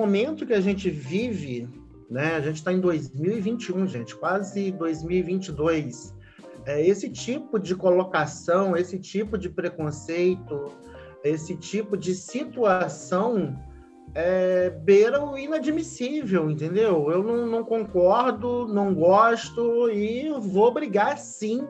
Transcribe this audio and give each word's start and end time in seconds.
momento 0.00 0.46
que 0.46 0.54
a 0.54 0.60
gente 0.60 0.88
vive, 0.88 1.68
né? 2.10 2.36
A 2.36 2.40
gente 2.40 2.56
está 2.56 2.72
em 2.72 2.80
2021, 2.80 3.86
gente, 3.86 4.16
quase 4.16 4.70
2022. 4.72 6.14
É, 6.66 6.86
esse 6.86 7.10
tipo 7.10 7.58
de 7.58 7.74
colocação, 7.74 8.76
esse 8.76 8.98
tipo 8.98 9.36
de 9.36 9.48
preconceito, 9.48 10.72
esse 11.22 11.54
tipo 11.56 11.96
de 11.96 12.14
situação 12.14 13.56
é, 14.14 14.70
beira 14.70 15.22
o 15.22 15.36
inadmissível, 15.36 16.50
entendeu? 16.50 17.10
Eu 17.10 17.22
não, 17.22 17.46
não, 17.46 17.64
concordo, 17.64 18.66
não 18.66 18.94
gosto 18.94 19.90
e 19.90 20.30
vou 20.40 20.72
brigar 20.72 21.18
sim 21.18 21.66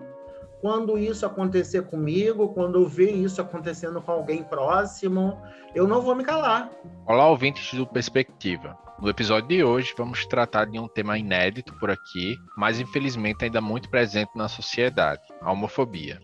quando 0.60 0.98
isso 0.98 1.24
acontecer 1.24 1.82
comigo, 1.82 2.48
quando 2.50 2.80
eu 2.80 2.86
ver 2.86 3.12
isso 3.12 3.40
acontecendo 3.40 4.00
com 4.00 4.12
alguém 4.12 4.42
próximo, 4.42 5.40
eu 5.74 5.86
não 5.88 6.02
vou 6.02 6.14
me 6.14 6.24
calar. 6.24 6.70
Olá, 7.06 7.28
ouvintes 7.28 7.72
do 7.74 7.86
Perspectiva. 7.86 8.76
No 9.00 9.08
episódio 9.08 9.48
de 9.48 9.64
hoje, 9.64 9.94
vamos 9.96 10.26
tratar 10.26 10.66
de 10.66 10.78
um 10.78 10.86
tema 10.86 11.16
inédito 11.16 11.72
por 11.78 11.90
aqui, 11.90 12.36
mas 12.56 12.78
infelizmente 12.78 13.44
ainda 13.44 13.60
muito 13.60 13.88
presente 13.88 14.30
na 14.36 14.46
sociedade: 14.46 15.22
a 15.40 15.50
homofobia. 15.50 16.20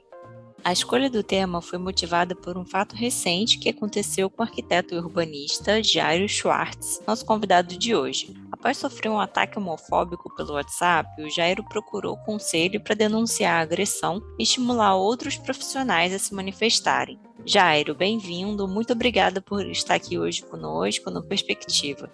A 0.66 0.72
escolha 0.72 1.08
do 1.08 1.22
tema 1.22 1.62
foi 1.62 1.78
motivada 1.78 2.34
por 2.34 2.58
um 2.58 2.64
fato 2.64 2.96
recente 2.96 3.56
que 3.56 3.68
aconteceu 3.68 4.28
com 4.28 4.42
o 4.42 4.44
arquiteto 4.44 4.92
e 4.94 4.98
urbanista 4.98 5.80
Jairo 5.80 6.28
Schwartz, 6.28 7.00
nosso 7.06 7.24
convidado 7.24 7.78
de 7.78 7.94
hoje. 7.94 8.34
Após 8.50 8.76
sofrer 8.76 9.08
um 9.08 9.20
ataque 9.20 9.56
homofóbico 9.56 10.28
pelo 10.34 10.54
WhatsApp, 10.54 11.22
o 11.22 11.30
Jairo 11.30 11.62
procurou 11.68 12.16
conselho 12.16 12.80
para 12.80 12.96
denunciar 12.96 13.60
a 13.60 13.62
agressão 13.62 14.20
e 14.36 14.42
estimular 14.42 14.96
outros 14.96 15.36
profissionais 15.36 16.12
a 16.12 16.18
se 16.18 16.34
manifestarem. 16.34 17.20
Jairo, 17.44 17.94
bem-vindo. 17.94 18.66
Muito 18.66 18.92
obrigada 18.92 19.40
por 19.40 19.64
estar 19.66 19.94
aqui 19.94 20.18
hoje 20.18 20.42
conosco 20.42 21.12
no 21.12 21.22
Perspectiva. 21.22 22.10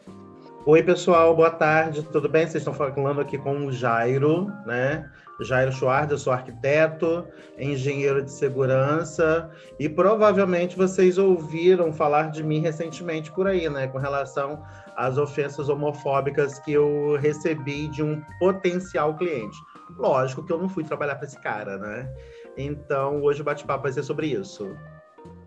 Oi, 0.66 0.82
pessoal, 0.82 1.34
boa 1.34 1.50
tarde, 1.50 2.02
tudo 2.02 2.28
bem? 2.28 2.46
Vocês 2.46 2.56
estão 2.56 2.74
falando 2.74 3.22
aqui 3.22 3.38
com 3.38 3.64
o 3.66 3.72
Jairo, 3.72 4.52
né? 4.66 5.10
Jairo 5.40 5.72
Schwartz, 5.72 6.12
eu 6.12 6.18
sou 6.18 6.32
arquiteto, 6.32 7.26
engenheiro 7.58 8.22
de 8.22 8.30
segurança 8.30 9.50
e 9.78 9.88
provavelmente 9.88 10.76
vocês 10.76 11.18
ouviram 11.18 11.92
falar 11.92 12.30
de 12.30 12.42
mim 12.42 12.60
recentemente 12.60 13.30
por 13.32 13.46
aí, 13.46 13.68
né, 13.68 13.86
com 13.88 13.98
relação 13.98 14.62
às 14.96 15.18
ofensas 15.18 15.68
homofóbicas 15.68 16.58
que 16.60 16.72
eu 16.72 17.16
recebi 17.20 17.88
de 17.88 18.02
um 18.02 18.22
potencial 18.38 19.16
cliente. 19.16 19.56
Lógico 19.96 20.44
que 20.44 20.52
eu 20.52 20.58
não 20.58 20.68
fui 20.68 20.84
trabalhar 20.84 21.16
para 21.16 21.26
esse 21.26 21.40
cara, 21.40 21.76
né? 21.76 22.08
Então, 22.56 23.22
hoje 23.22 23.40
o 23.40 23.44
bate-papo 23.44 23.84
vai 23.84 23.92
ser 23.92 24.02
sobre 24.02 24.28
isso. 24.28 24.76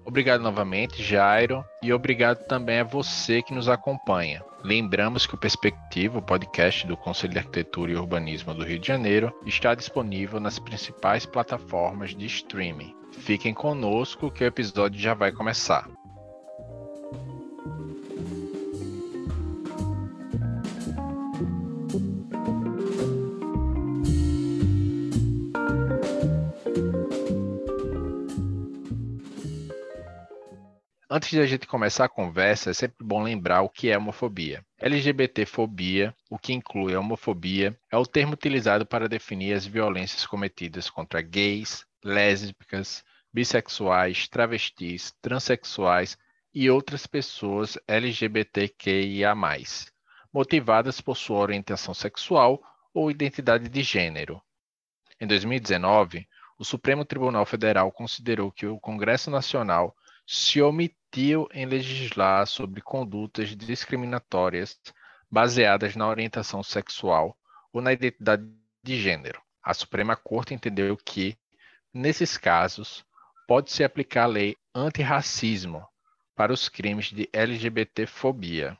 Obrigado 0.03 0.41
novamente, 0.41 1.01
Jairo, 1.01 1.65
e 1.81 1.91
obrigado 1.91 2.45
também 2.45 2.79
a 2.79 2.83
você 2.83 3.41
que 3.41 3.53
nos 3.53 3.67
acompanha. 3.67 4.43
Lembramos 4.65 5.27
que 5.27 5.35
o 5.35 5.37
Perspectiva, 5.37 6.17
o 6.17 6.21
podcast 6.23 6.87
do 6.87 6.97
Conselho 6.97 7.33
de 7.33 7.37
Arquitetura 7.37 7.91
e 7.91 7.95
Urbanismo 7.95 8.51
do 8.51 8.63
Rio 8.63 8.79
de 8.79 8.87
Janeiro, 8.87 9.31
está 9.45 9.75
disponível 9.75 10.39
nas 10.39 10.57
principais 10.57 11.23
plataformas 11.23 12.15
de 12.15 12.25
streaming. 12.25 12.95
Fiquem 13.11 13.53
conosco 13.53 14.31
que 14.31 14.43
o 14.43 14.47
episódio 14.47 14.99
já 14.99 15.13
vai 15.13 15.31
começar. 15.31 15.87
Antes 31.15 31.29
de 31.29 31.39
a 31.39 31.45
gente 31.45 31.65
começar 31.65 32.03
a 32.03 32.09
conversa, 32.09 32.71
é 32.71 32.73
sempre 32.73 32.97
bom 33.01 33.23
lembrar 33.23 33.61
o 33.61 33.69
que 33.69 33.89
é 33.89 33.97
homofobia. 33.97 34.65
LGBTfobia, 34.77 36.13
o 36.29 36.37
que 36.37 36.51
inclui 36.51 36.93
a 36.93 36.99
homofobia, 36.99 37.73
é 37.89 37.95
o 37.95 38.05
termo 38.05 38.33
utilizado 38.33 38.85
para 38.85 39.07
definir 39.07 39.53
as 39.53 39.65
violências 39.65 40.27
cometidas 40.27 40.89
contra 40.89 41.21
gays, 41.21 41.85
lésbicas, 42.03 43.01
bissexuais, 43.31 44.27
travestis, 44.27 45.13
transexuais 45.21 46.17
e 46.53 46.69
outras 46.69 47.07
pessoas 47.07 47.77
LGBTQIA+, 47.87 49.33
motivadas 50.33 50.99
por 50.99 51.15
sua 51.15 51.37
orientação 51.37 51.93
sexual 51.93 52.61
ou 52.93 53.09
identidade 53.09 53.69
de 53.69 53.83
gênero. 53.83 54.41
Em 55.21 55.25
2019, 55.25 56.27
o 56.59 56.65
Supremo 56.65 57.05
Tribunal 57.05 57.45
Federal 57.45 57.89
considerou 57.89 58.51
que 58.51 58.65
o 58.65 58.81
Congresso 58.81 59.31
Nacional 59.31 59.95
se 60.25 60.61
omitiu 60.61 61.47
em 61.53 61.65
legislar 61.65 62.45
sobre 62.47 62.81
condutas 62.81 63.55
discriminatórias 63.55 64.79
baseadas 65.29 65.95
na 65.95 66.07
orientação 66.07 66.63
sexual 66.63 67.37
ou 67.71 67.81
na 67.81 67.93
identidade 67.93 68.43
de 68.83 69.01
gênero. 69.01 69.41
A 69.63 69.73
Suprema 69.73 70.15
Corte 70.15 70.53
entendeu 70.53 70.95
que, 70.97 71.37
nesses 71.93 72.37
casos, 72.37 73.05
pode-se 73.47 73.83
aplicar 73.83 74.23
a 74.23 74.27
lei 74.27 74.55
antirracismo 74.73 75.85
para 76.35 76.53
os 76.53 76.69
crimes 76.69 77.11
de 77.11 77.29
LGBTfobia. 77.31 78.77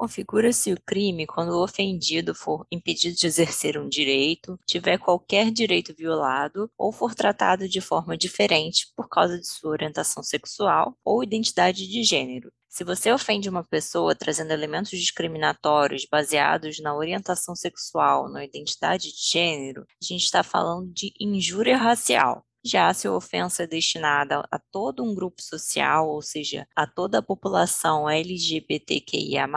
Configura-se 0.00 0.72
o 0.72 0.80
crime 0.80 1.26
quando 1.26 1.50
o 1.50 1.62
ofendido 1.62 2.34
for 2.34 2.66
impedido 2.72 3.14
de 3.14 3.26
exercer 3.26 3.76
um 3.76 3.86
direito, 3.86 4.58
tiver 4.66 4.96
qualquer 4.96 5.50
direito 5.50 5.94
violado 5.94 6.70
ou 6.78 6.90
for 6.90 7.14
tratado 7.14 7.68
de 7.68 7.82
forma 7.82 8.16
diferente 8.16 8.90
por 8.96 9.10
causa 9.10 9.38
de 9.38 9.46
sua 9.46 9.72
orientação 9.72 10.22
sexual 10.22 10.96
ou 11.04 11.22
identidade 11.22 11.86
de 11.86 12.02
gênero. 12.02 12.50
Se 12.66 12.82
você 12.82 13.12
ofende 13.12 13.50
uma 13.50 13.62
pessoa 13.62 14.14
trazendo 14.14 14.52
elementos 14.52 14.98
discriminatórios 14.98 16.06
baseados 16.10 16.80
na 16.80 16.96
orientação 16.96 17.54
sexual, 17.54 18.30
na 18.30 18.42
identidade 18.42 19.12
de 19.12 19.30
gênero, 19.30 19.82
a 19.82 20.02
gente 20.02 20.24
está 20.24 20.42
falando 20.42 20.90
de 20.94 21.12
injúria 21.20 21.76
racial. 21.76 22.42
Já 22.64 22.92
se 22.92 23.08
a 23.08 23.12
ofensa 23.12 23.62
é 23.62 23.66
destinada 23.66 24.46
a 24.50 24.58
todo 24.58 25.02
um 25.02 25.14
grupo 25.14 25.40
social, 25.40 26.08
ou 26.08 26.20
seja, 26.20 26.66
a 26.76 26.86
toda 26.86 27.18
a 27.18 27.22
população 27.22 28.08
LGBTQIA, 28.08 29.48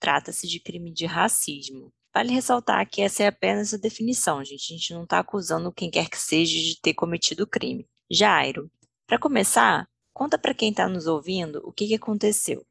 trata-se 0.00 0.48
de 0.48 0.58
crime 0.58 0.92
de 0.92 1.04
racismo. 1.04 1.92
Vale 2.14 2.32
ressaltar 2.32 2.88
que 2.88 3.02
essa 3.02 3.22
é 3.22 3.26
apenas 3.26 3.74
a 3.74 3.76
definição, 3.76 4.42
gente. 4.42 4.72
A 4.72 4.76
gente 4.76 4.94
não 4.94 5.04
está 5.04 5.18
acusando 5.18 5.72
quem 5.72 5.90
quer 5.90 6.08
que 6.08 6.18
seja 6.18 6.58
de 6.58 6.80
ter 6.80 6.94
cometido 6.94 7.46
crime. 7.46 7.86
Jairo, 8.10 8.70
para 9.06 9.18
começar, 9.18 9.86
conta 10.14 10.38
para 10.38 10.54
quem 10.54 10.70
está 10.70 10.88
nos 10.88 11.06
ouvindo 11.06 11.60
o 11.64 11.72
que, 11.72 11.86
que 11.86 11.94
aconteceu. 11.94 12.66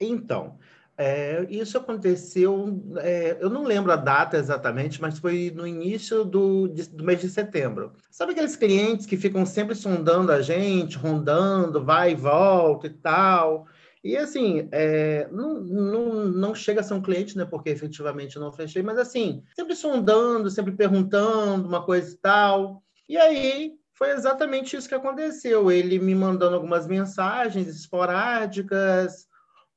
Então, 0.00 0.58
é, 1.02 1.46
isso 1.48 1.78
aconteceu, 1.78 2.78
é, 2.98 3.38
eu 3.40 3.48
não 3.48 3.64
lembro 3.64 3.90
a 3.90 3.96
data 3.96 4.36
exatamente, 4.36 5.00
mas 5.00 5.18
foi 5.18 5.50
no 5.56 5.66
início 5.66 6.26
do, 6.26 6.68
de, 6.68 6.90
do 6.90 7.02
mês 7.02 7.22
de 7.22 7.30
setembro. 7.30 7.94
Sabe 8.10 8.32
aqueles 8.32 8.54
clientes 8.54 9.06
que 9.06 9.16
ficam 9.16 9.46
sempre 9.46 9.74
sondando 9.74 10.30
a 10.30 10.42
gente, 10.42 10.98
rondando, 10.98 11.82
vai 11.82 12.12
e 12.12 12.14
volta 12.14 12.86
e 12.86 12.90
tal? 12.90 13.66
E 14.04 14.14
assim, 14.14 14.68
é, 14.72 15.26
não, 15.32 15.62
não, 15.62 16.24
não 16.26 16.54
chega 16.54 16.82
a 16.82 16.84
ser 16.84 16.92
um 16.92 17.00
cliente, 17.00 17.34
né? 17.34 17.46
Porque 17.46 17.70
efetivamente 17.70 18.38
não 18.38 18.52
fechei, 18.52 18.82
mas 18.82 18.98
assim, 18.98 19.42
sempre 19.56 19.74
sondando, 19.74 20.50
sempre 20.50 20.72
perguntando 20.72 21.66
uma 21.66 21.82
coisa 21.82 22.12
e 22.12 22.18
tal. 22.18 22.82
E 23.08 23.16
aí 23.16 23.72
foi 23.94 24.10
exatamente 24.10 24.76
isso 24.76 24.88
que 24.88 24.94
aconteceu. 24.94 25.72
Ele 25.72 25.98
me 25.98 26.14
mandando 26.14 26.56
algumas 26.56 26.86
mensagens 26.86 27.68
esporádicas 27.68 29.29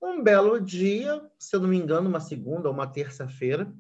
um 0.06 0.22
belo 0.22 0.60
dia, 0.60 1.22
se 1.38 1.56
eu 1.56 1.60
não 1.60 1.70
me 1.70 1.78
engano, 1.78 2.10
uma 2.10 2.20
segunda 2.20 2.68
ou 2.68 2.74
uma 2.74 2.88
terça-feira, 2.88 3.72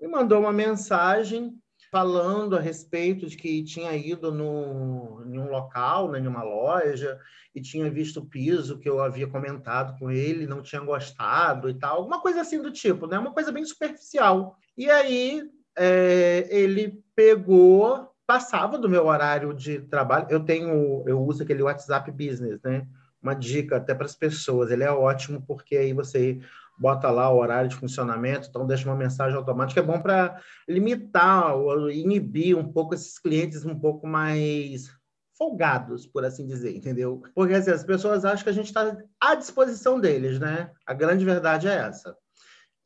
me 0.00 0.06
mandou 0.06 0.40
uma 0.40 0.52
mensagem 0.52 1.58
falando 1.90 2.56
a 2.56 2.60
respeito 2.60 3.26
de 3.26 3.36
que 3.36 3.62
tinha 3.64 3.94
ido 3.96 4.32
no, 4.32 5.24
em 5.26 5.38
um 5.38 5.48
local, 5.48 6.10
né, 6.10 6.18
em 6.18 6.26
uma 6.26 6.42
loja, 6.42 7.18
e 7.54 7.60
tinha 7.60 7.90
visto 7.90 8.20
o 8.20 8.26
piso 8.26 8.78
que 8.78 8.88
eu 8.88 9.00
havia 9.00 9.26
comentado 9.26 9.98
com 9.98 10.10
ele, 10.10 10.46
não 10.46 10.62
tinha 10.62 10.80
gostado 10.80 11.70
e 11.70 11.74
tal, 11.74 11.96
alguma 11.96 12.20
coisa 12.20 12.42
assim 12.42 12.60
do 12.60 12.70
tipo, 12.70 13.06
né? 13.06 13.18
Uma 13.18 13.32
coisa 13.32 13.50
bem 13.50 13.64
superficial. 13.64 14.58
E 14.76 14.90
aí 14.90 15.42
é, 15.76 16.46
ele 16.50 17.02
pegou, 17.14 18.10
passava 18.26 18.76
do 18.78 18.90
meu 18.90 19.06
horário 19.06 19.54
de 19.54 19.80
trabalho. 19.80 20.26
Eu 20.28 20.44
tenho, 20.44 21.02
eu 21.06 21.18
uso 21.22 21.42
aquele 21.42 21.62
WhatsApp 21.62 22.10
Business, 22.10 22.60
né? 22.62 22.86
Uma 23.26 23.34
dica 23.34 23.76
até 23.76 23.94
para 23.94 24.06
as 24.06 24.14
pessoas. 24.14 24.70
Ele 24.70 24.84
é 24.84 24.90
ótimo 24.90 25.42
porque 25.46 25.76
aí 25.76 25.92
você 25.92 26.40
bota 26.78 27.10
lá 27.10 27.30
o 27.30 27.38
horário 27.38 27.68
de 27.68 27.76
funcionamento, 27.76 28.48
então 28.48 28.66
deixa 28.66 28.88
uma 28.88 28.96
mensagem 28.96 29.36
automática. 29.36 29.80
É 29.80 29.82
bom 29.82 30.00
para 30.00 30.40
limitar 30.68 31.56
ou 31.56 31.90
inibir 31.90 32.56
um 32.56 32.70
pouco 32.72 32.94
esses 32.94 33.18
clientes 33.18 33.64
um 33.64 33.78
pouco 33.78 34.06
mais 34.06 34.90
folgados, 35.36 36.06
por 36.06 36.24
assim 36.24 36.46
dizer, 36.46 36.74
entendeu? 36.74 37.22
Porque 37.34 37.54
assim, 37.54 37.70
as 37.70 37.84
pessoas 37.84 38.24
acham 38.24 38.44
que 38.44 38.50
a 38.50 38.54
gente 38.54 38.66
está 38.66 38.96
à 39.20 39.34
disposição 39.34 40.00
deles, 40.00 40.38
né? 40.38 40.70
A 40.86 40.94
grande 40.94 41.24
verdade 41.24 41.68
é 41.68 41.74
essa. 41.74 42.16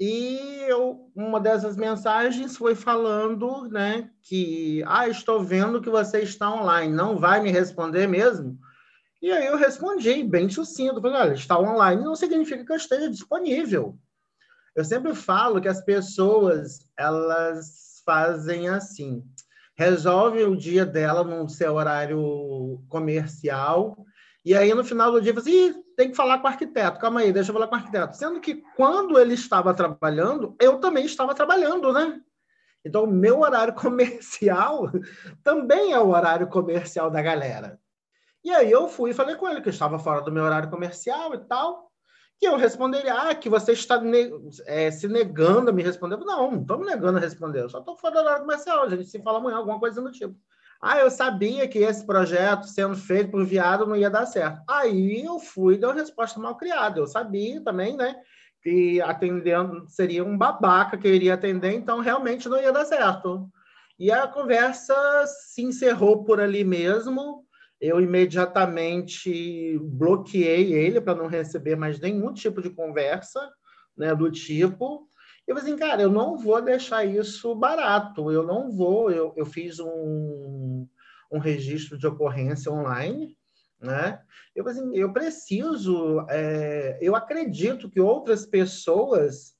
E 0.00 0.64
eu, 0.66 1.10
uma 1.14 1.38
dessas 1.38 1.76
mensagens 1.76 2.56
foi 2.56 2.74
falando, 2.74 3.68
né, 3.68 4.08
que 4.22 4.82
ah, 4.86 5.06
estou 5.06 5.44
vendo 5.44 5.82
que 5.82 5.90
você 5.90 6.20
está 6.20 6.50
online, 6.50 6.90
não 6.90 7.18
vai 7.18 7.42
me 7.42 7.50
responder 7.50 8.06
mesmo? 8.06 8.58
E 9.22 9.30
aí 9.30 9.46
eu 9.46 9.56
respondi 9.56 10.24
bem 10.24 10.48
sucinto, 10.48 11.00
falei, 11.00 11.20
olha, 11.20 11.34
está 11.34 11.58
online 11.58 12.02
não 12.02 12.16
significa 12.16 12.64
que 12.64 12.72
eu 12.72 12.76
esteja 12.76 13.10
disponível. 13.10 13.98
Eu 14.74 14.84
sempre 14.84 15.14
falo 15.14 15.60
que 15.60 15.68
as 15.68 15.84
pessoas, 15.84 16.88
elas 16.96 18.02
fazem 18.04 18.68
assim, 18.68 19.22
resolve 19.76 20.42
o 20.44 20.56
dia 20.56 20.86
dela 20.86 21.22
no 21.22 21.48
seu 21.48 21.74
horário 21.74 22.82
comercial, 22.88 24.06
e 24.42 24.54
aí 24.54 24.72
no 24.72 24.82
final 24.82 25.12
do 25.12 25.20
dia 25.20 25.34
fala 25.34 25.46
assim, 25.46 25.84
tem 25.96 26.10
que 26.10 26.16
falar 26.16 26.38
com 26.38 26.44
o 26.46 26.50
arquiteto, 26.50 26.98
calma 26.98 27.20
aí, 27.20 27.30
deixa 27.30 27.50
eu 27.50 27.52
falar 27.52 27.66
com 27.66 27.74
o 27.74 27.78
arquiteto. 27.78 28.16
Sendo 28.16 28.40
que 28.40 28.62
quando 28.74 29.18
ele 29.18 29.34
estava 29.34 29.74
trabalhando, 29.74 30.56
eu 30.58 30.78
também 30.78 31.04
estava 31.04 31.34
trabalhando, 31.34 31.92
né? 31.92 32.20
Então, 32.82 33.04
o 33.04 33.10
meu 33.10 33.40
horário 33.40 33.74
comercial 33.76 34.90
também 35.44 35.92
é 35.92 35.98
o 35.98 36.08
horário 36.08 36.46
comercial 36.46 37.10
da 37.10 37.20
galera. 37.20 37.78
E 38.42 38.50
aí 38.50 38.70
eu 38.70 38.88
fui 38.88 39.10
e 39.10 39.14
falei 39.14 39.36
com 39.36 39.48
ele 39.48 39.60
que 39.60 39.68
eu 39.68 39.72
estava 39.72 39.98
fora 39.98 40.22
do 40.22 40.32
meu 40.32 40.44
horário 40.44 40.70
comercial 40.70 41.34
e 41.34 41.38
tal. 41.38 41.90
E 42.42 42.46
eu 42.46 42.56
responderia, 42.56 43.14
ah, 43.14 43.34
que 43.34 43.50
você 43.50 43.72
está 43.72 44.00
ne 44.00 44.30
é, 44.64 44.90
se 44.90 45.06
negando 45.06 45.68
a 45.68 45.72
me 45.72 45.82
responder. 45.82 46.16
Não, 46.16 46.50
não 46.50 46.60
estou 46.62 46.78
me 46.78 46.86
negando 46.86 47.18
a 47.18 47.20
responder, 47.20 47.60
eu 47.60 47.68
só 47.68 47.80
estou 47.80 47.96
fora 47.98 48.14
do 48.14 48.20
horário 48.20 48.42
comercial, 48.42 48.82
a 48.82 48.88
gente 48.88 49.04
se 49.04 49.22
fala 49.22 49.38
amanhã, 49.38 49.58
alguma 49.58 49.78
coisa 49.78 50.00
do 50.00 50.10
tipo. 50.10 50.34
Ah, 50.80 50.98
eu 50.98 51.10
sabia 51.10 51.68
que 51.68 51.80
esse 51.80 52.06
projeto 52.06 52.66
sendo 52.66 52.96
feito 52.96 53.30
por 53.30 53.44
viado 53.44 53.86
não 53.86 53.94
ia 53.94 54.08
dar 54.08 54.24
certo. 54.24 54.62
Aí 54.66 55.22
eu 55.22 55.38
fui 55.38 55.74
e 55.74 55.78
dei 55.78 55.86
uma 55.86 55.94
resposta 55.94 56.40
mal 56.40 56.56
criada. 56.56 56.98
Eu 56.98 57.06
sabia 57.06 57.62
também, 57.62 57.94
né, 57.94 58.16
que 58.62 59.02
atendendo 59.02 59.84
seria 59.88 60.24
um 60.24 60.38
babaca 60.38 60.96
que 60.96 61.06
eu 61.06 61.14
iria 61.14 61.34
atender, 61.34 61.72
então 61.72 62.00
realmente 62.00 62.48
não 62.48 62.58
ia 62.58 62.72
dar 62.72 62.86
certo. 62.86 63.50
E 63.98 64.10
a 64.10 64.26
conversa 64.26 64.94
se 65.26 65.62
encerrou 65.62 66.24
por 66.24 66.40
ali 66.40 66.64
mesmo. 66.64 67.44
Eu 67.80 68.00
imediatamente 68.00 69.78
bloqueei 69.78 70.74
ele 70.74 71.00
para 71.00 71.14
não 71.14 71.26
receber 71.26 71.76
mais 71.76 71.98
nenhum 71.98 72.32
tipo 72.32 72.60
de 72.60 72.68
conversa, 72.70 73.40
né, 73.96 74.14
do 74.14 74.30
tipo. 74.30 75.08
Eu 75.46 75.56
falei 75.56 75.70
assim, 75.70 75.80
cara, 75.80 76.02
eu 76.02 76.10
não 76.10 76.36
vou 76.36 76.60
deixar 76.60 77.04
isso 77.04 77.54
barato, 77.54 78.30
eu 78.30 78.42
não 78.42 78.70
vou. 78.70 79.10
Eu, 79.10 79.32
eu 79.36 79.46
fiz 79.46 79.80
um, 79.80 80.86
um 81.32 81.38
registro 81.38 81.96
de 81.96 82.06
ocorrência 82.06 82.70
online, 82.70 83.36
né? 83.80 84.20
Eu, 84.54 84.68
assim, 84.68 84.94
eu 84.94 85.12
preciso, 85.12 86.26
é, 86.28 86.98
eu 87.00 87.16
acredito 87.16 87.88
que 87.88 88.00
outras 88.00 88.44
pessoas, 88.44 89.54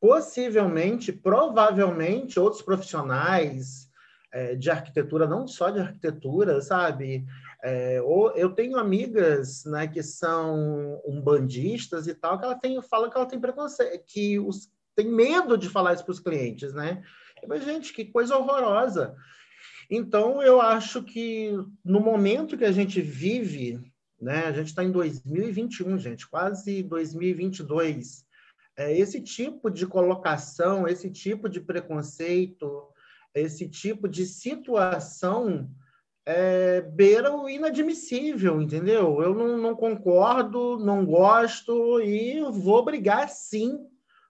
possivelmente, 0.00 1.12
provavelmente, 1.12 2.40
outros 2.40 2.62
profissionais 2.62 3.89
é, 4.32 4.54
de 4.54 4.70
arquitetura, 4.70 5.26
não 5.26 5.46
só 5.46 5.70
de 5.70 5.80
arquitetura, 5.80 6.60
sabe? 6.60 7.24
É, 7.62 8.00
ou 8.02 8.30
eu 8.32 8.50
tenho 8.50 8.78
amigas, 8.78 9.64
né, 9.64 9.86
que 9.86 10.02
são 10.02 11.00
umbandistas 11.04 12.06
e 12.06 12.14
tal, 12.14 12.38
que 12.38 12.44
ela 12.44 12.54
tem, 12.54 12.80
fala 12.82 13.10
que 13.10 13.16
ela 13.16 13.26
tem 13.26 13.40
preconceito, 13.40 14.02
que 14.06 14.38
os, 14.38 14.70
tem 14.94 15.10
medo 15.10 15.58
de 15.58 15.68
falar 15.68 15.94
isso 15.94 16.04
para 16.04 16.12
os 16.12 16.20
clientes, 16.20 16.72
né? 16.72 17.02
Mas, 17.46 17.64
gente, 17.64 17.92
que 17.92 18.04
coisa 18.04 18.36
horrorosa. 18.36 19.14
Então, 19.90 20.42
eu 20.42 20.60
acho 20.60 21.02
que 21.02 21.52
no 21.84 22.00
momento 22.00 22.56
que 22.56 22.64
a 22.64 22.72
gente 22.72 23.00
vive, 23.00 23.80
né, 24.20 24.46
a 24.46 24.52
gente 24.52 24.68
está 24.68 24.84
em 24.84 24.92
2021, 24.92 25.98
gente, 25.98 26.28
quase 26.28 26.82
2022, 26.82 28.24
é, 28.76 28.96
esse 28.96 29.20
tipo 29.20 29.70
de 29.70 29.86
colocação, 29.86 30.86
esse 30.86 31.10
tipo 31.10 31.48
de 31.48 31.60
preconceito, 31.60 32.88
esse 33.34 33.68
tipo 33.68 34.08
de 34.08 34.26
situação 34.26 35.70
é, 36.26 36.80
beira 36.80 37.34
o 37.34 37.48
inadmissível, 37.48 38.60
entendeu? 38.60 39.22
Eu 39.22 39.34
não, 39.34 39.56
não 39.56 39.74
concordo, 39.74 40.78
não 40.78 41.04
gosto 41.04 42.00
e 42.00 42.40
vou 42.50 42.84
brigar 42.84 43.28
sim 43.28 43.78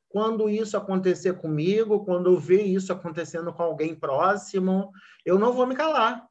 quando 0.09 0.51
isso 0.51 0.77
acontecer 0.77 1.35
comigo, 1.35 2.05
quando 2.05 2.31
eu 2.31 2.39
ver 2.39 2.63
isso 2.63 2.93
acontecendo 2.93 3.53
com 3.53 3.63
alguém 3.63 3.95
próximo, 3.95 4.91
eu 5.25 5.39
não 5.39 5.53
vou 5.53 5.67
me 5.67 5.77
calar. 5.77 6.27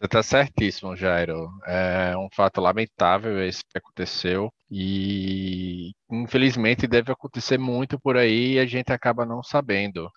Você 0.00 0.06
está 0.06 0.22
certíssimo, 0.22 0.96
Jairo. 0.96 1.50
É 1.66 2.16
um 2.16 2.28
fato 2.32 2.60
lamentável 2.60 3.40
esse 3.44 3.62
que 3.62 3.76
aconteceu 3.76 4.50
e 4.70 5.92
infelizmente 6.10 6.86
deve 6.86 7.12
acontecer 7.12 7.58
muito 7.58 8.00
por 8.00 8.16
aí 8.16 8.54
e 8.54 8.58
a 8.58 8.66
gente 8.66 8.90
acaba 8.92 9.26
não 9.26 9.42
sabendo. 9.42 10.10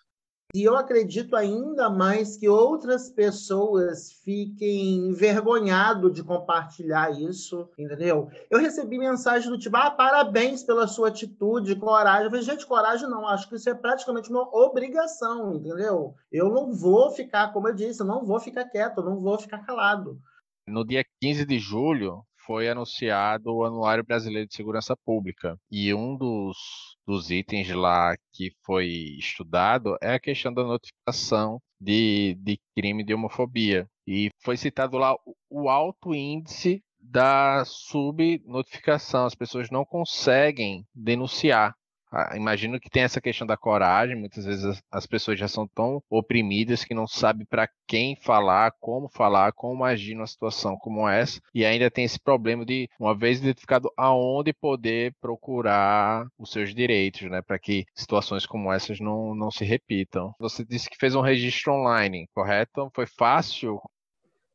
E 0.53 0.61
eu 0.61 0.77
acredito 0.77 1.35
ainda 1.35 1.89
mais 1.89 2.37
que 2.37 2.47
outras 2.47 3.09
pessoas 3.09 4.11
fiquem 4.23 4.97
envergonhadas 5.07 6.13
de 6.13 6.23
compartilhar 6.23 7.09
isso, 7.19 7.67
entendeu? 7.75 8.29
Eu 8.51 8.59
recebi 8.59 8.99
mensagem 8.99 9.49
do 9.49 9.57
tipo, 9.57 9.75
ah, 9.75 9.89
parabéns 9.89 10.61
pela 10.61 10.87
sua 10.87 11.07
atitude, 11.07 11.75
coragem. 11.75 12.25
Eu 12.25 12.29
falei, 12.29 12.45
gente, 12.45 12.67
coragem 12.67 13.09
não, 13.09 13.27
acho 13.27 13.49
que 13.49 13.55
isso 13.55 13.67
é 13.67 13.73
praticamente 13.73 14.29
uma 14.29 14.47
obrigação, 14.55 15.55
entendeu? 15.55 16.13
Eu 16.31 16.49
não 16.49 16.71
vou 16.71 17.09
ficar, 17.09 17.51
como 17.51 17.69
eu 17.69 17.73
disse, 17.73 18.01
eu 18.01 18.05
não 18.05 18.23
vou 18.23 18.39
ficar 18.39 18.65
quieto, 18.65 18.99
eu 18.99 19.05
não 19.05 19.19
vou 19.19 19.39
ficar 19.39 19.65
calado. 19.65 20.21
No 20.67 20.85
dia 20.85 21.03
15 21.19 21.47
de 21.47 21.57
julho, 21.57 22.23
foi 22.45 22.69
anunciado 22.69 23.53
o 23.53 23.65
Anuário 23.65 24.03
Brasileiro 24.03 24.47
de 24.47 24.55
Segurança 24.55 24.95
Pública. 25.05 25.57
E 25.71 25.93
um 25.93 26.15
dos, 26.15 26.57
dos 27.05 27.31
itens 27.31 27.69
lá 27.69 28.15
que 28.31 28.51
foi 28.65 28.87
estudado 29.17 29.97
é 30.01 30.13
a 30.13 30.19
questão 30.19 30.53
da 30.53 30.63
notificação 30.63 31.59
de, 31.79 32.35
de 32.41 32.59
crime 32.75 33.03
de 33.03 33.13
homofobia. 33.13 33.87
E 34.07 34.29
foi 34.41 34.57
citado 34.57 34.97
lá 34.97 35.15
o 35.49 35.69
alto 35.69 36.13
índice 36.13 36.83
da 36.99 37.63
subnotificação. 37.65 39.25
As 39.25 39.35
pessoas 39.35 39.69
não 39.69 39.85
conseguem 39.85 40.85
denunciar. 40.93 41.75
Ah, 42.15 42.37
imagino 42.37 42.79
que 42.79 42.91
tem 42.91 43.01
essa 43.01 43.19
questão 43.19 43.47
da 43.47 43.57
coragem. 43.57 44.15
Muitas 44.15 44.45
vezes 44.45 44.63
as, 44.63 44.83
as 44.91 45.07
pessoas 45.07 45.39
já 45.39 45.47
são 45.47 45.67
tão 45.67 46.01
oprimidas 46.07 46.83
que 46.83 46.93
não 46.93 47.07
sabem 47.07 47.43
para 47.43 47.67
quem 47.87 48.15
falar, 48.15 48.71
como 48.79 49.09
falar, 49.09 49.51
como 49.53 49.83
agir 49.83 50.13
numa 50.13 50.27
situação 50.27 50.77
como 50.77 51.09
essa. 51.09 51.41
E 51.55 51.65
ainda 51.65 51.89
tem 51.89 52.05
esse 52.05 52.19
problema 52.19 52.63
de, 52.63 52.87
uma 52.99 53.17
vez 53.17 53.39
identificado, 53.39 53.91
aonde 53.97 54.53
poder 54.53 55.15
procurar 55.19 56.27
os 56.37 56.51
seus 56.51 56.75
direitos, 56.75 57.23
né? 57.23 57.41
Para 57.41 57.57
que 57.57 57.83
situações 57.95 58.45
como 58.45 58.71
essas 58.71 58.99
não, 58.99 59.33
não 59.33 59.49
se 59.49 59.65
repitam. 59.65 60.35
Você 60.39 60.63
disse 60.63 60.87
que 60.87 60.97
fez 60.99 61.15
um 61.15 61.21
registro 61.21 61.73
online, 61.73 62.29
correto? 62.31 62.91
Foi 62.93 63.07
fácil? 63.07 63.81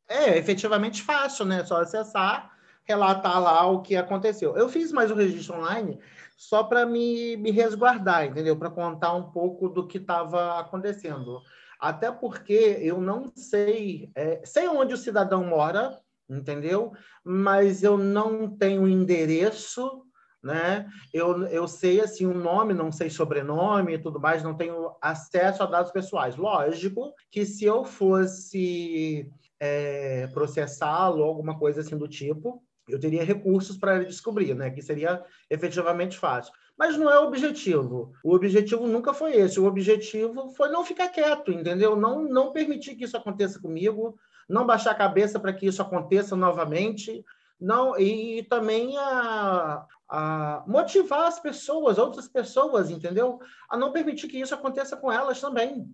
É, 0.08 0.38
efetivamente 0.38 1.02
fácil, 1.02 1.44
né? 1.44 1.64
Só 1.64 1.80
acessar, 1.80 2.52
relatar 2.84 3.42
lá 3.42 3.66
o 3.66 3.82
que 3.82 3.96
aconteceu. 3.96 4.56
Eu 4.56 4.68
fiz 4.68 4.92
mais 4.92 5.10
um 5.10 5.16
registro 5.16 5.56
online 5.56 5.98
só 6.38 6.62
para 6.62 6.87
me, 6.87 7.37
me 7.37 7.50
resguardar, 7.50 8.26
entendeu? 8.26 8.57
Para 8.57 8.71
contar 8.71 9.12
um 9.12 9.33
pouco 9.33 9.68
do 9.68 9.88
que 9.88 9.99
estava 9.99 10.61
acontecendo. 10.61 11.42
Até 11.80 12.12
porque 12.12 12.78
eu 12.80 13.00
não 13.00 13.30
sei, 13.35 14.12
é, 14.14 14.40
sei 14.45 14.68
onde 14.68 14.95
o 14.95 14.97
cidadão 14.97 15.45
mora, 15.45 15.99
entendeu? 16.30 16.92
Mas 17.25 17.83
eu 17.83 17.99
não 17.99 18.49
tenho 18.49 18.87
endereço, 18.87 20.04
né? 20.40 20.88
Eu, 21.12 21.45
eu 21.49 21.66
sei 21.66 22.00
assim 22.00 22.25
o 22.25 22.35
nome, 22.35 22.73
não 22.73 22.92
sei 22.92 23.11
sobrenome 23.11 23.95
e 23.95 23.99
tudo 23.99 24.21
mais, 24.21 24.40
não 24.40 24.57
tenho 24.57 24.95
acesso 25.02 25.64
a 25.64 25.66
dados 25.66 25.90
pessoais. 25.90 26.37
Lógico 26.37 27.12
que 27.33 27.45
se 27.45 27.64
eu 27.64 27.85
fosse 27.85 29.28
é, 29.59 30.28
processá-lo, 30.28 31.25
alguma 31.25 31.59
coisa 31.59 31.80
assim 31.80 31.99
do 31.99 32.07
tipo, 32.07 32.62
eu 32.88 32.99
teria 32.99 33.25
recursos 33.25 33.76
para 33.76 34.04
descobrir, 34.04 34.54
né? 34.54 34.71
Que 34.71 34.83
seria 34.83 35.25
efetivamente 35.50 36.16
fácil. 36.16 36.52
Mas 36.76 36.97
não 36.97 37.11
é 37.11 37.18
o 37.18 37.26
objetivo. 37.26 38.12
O 38.23 38.35
objetivo 38.35 38.87
nunca 38.87 39.12
foi 39.12 39.35
esse. 39.35 39.59
O 39.59 39.66
objetivo 39.66 40.50
foi 40.50 40.68
não 40.71 40.85
ficar 40.85 41.09
quieto, 41.09 41.50
entendeu? 41.50 41.97
Não, 41.97 42.23
não 42.23 42.52
permitir 42.52 42.95
que 42.95 43.04
isso 43.04 43.16
aconteça 43.16 43.61
comigo, 43.61 44.16
não 44.49 44.64
baixar 44.64 44.92
a 44.92 44.97
cabeça 44.97 45.40
para 45.40 45.52
que 45.52 45.66
isso 45.66 45.83
aconteça 45.83 46.37
novamente, 46.37 47.25
não 47.61 47.99
e, 47.99 48.38
e 48.38 48.42
também 48.45 48.97
a, 48.97 49.85
a 50.09 50.64
motivar 50.66 51.26
as 51.26 51.40
pessoas, 51.40 51.99
outras 51.99 52.28
pessoas, 52.28 52.90
entendeu? 52.90 53.40
A 53.68 53.76
não 53.76 53.92
permitir 53.92 54.28
que 54.28 54.38
isso 54.38 54.54
aconteça 54.54 54.97
com 54.97 55.11
elas 55.11 55.40
também. 55.40 55.87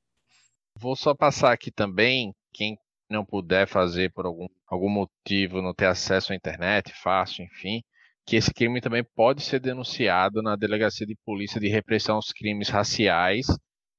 Vou 0.77 0.95
só 0.95 1.15
passar 1.15 1.51
aqui 1.51 1.71
também, 1.71 2.31
quem 2.53 2.77
não 3.13 3.25
puder 3.25 3.67
fazer 3.67 4.11
por 4.11 4.25
algum, 4.25 4.47
algum 4.67 4.89
motivo, 4.89 5.61
não 5.61 5.73
ter 5.73 5.85
acesso 5.85 6.33
à 6.33 6.35
internet, 6.35 6.91
fácil, 7.01 7.45
enfim, 7.45 7.81
que 8.25 8.35
esse 8.35 8.53
crime 8.53 8.81
também 8.81 9.03
pode 9.15 9.41
ser 9.41 9.59
denunciado 9.59 10.41
na 10.41 10.55
Delegacia 10.55 11.05
de 11.05 11.15
Polícia 11.25 11.59
de 11.59 11.67
Repressão 11.69 12.15
aos 12.15 12.31
Crimes 12.31 12.69
Raciais 12.69 13.47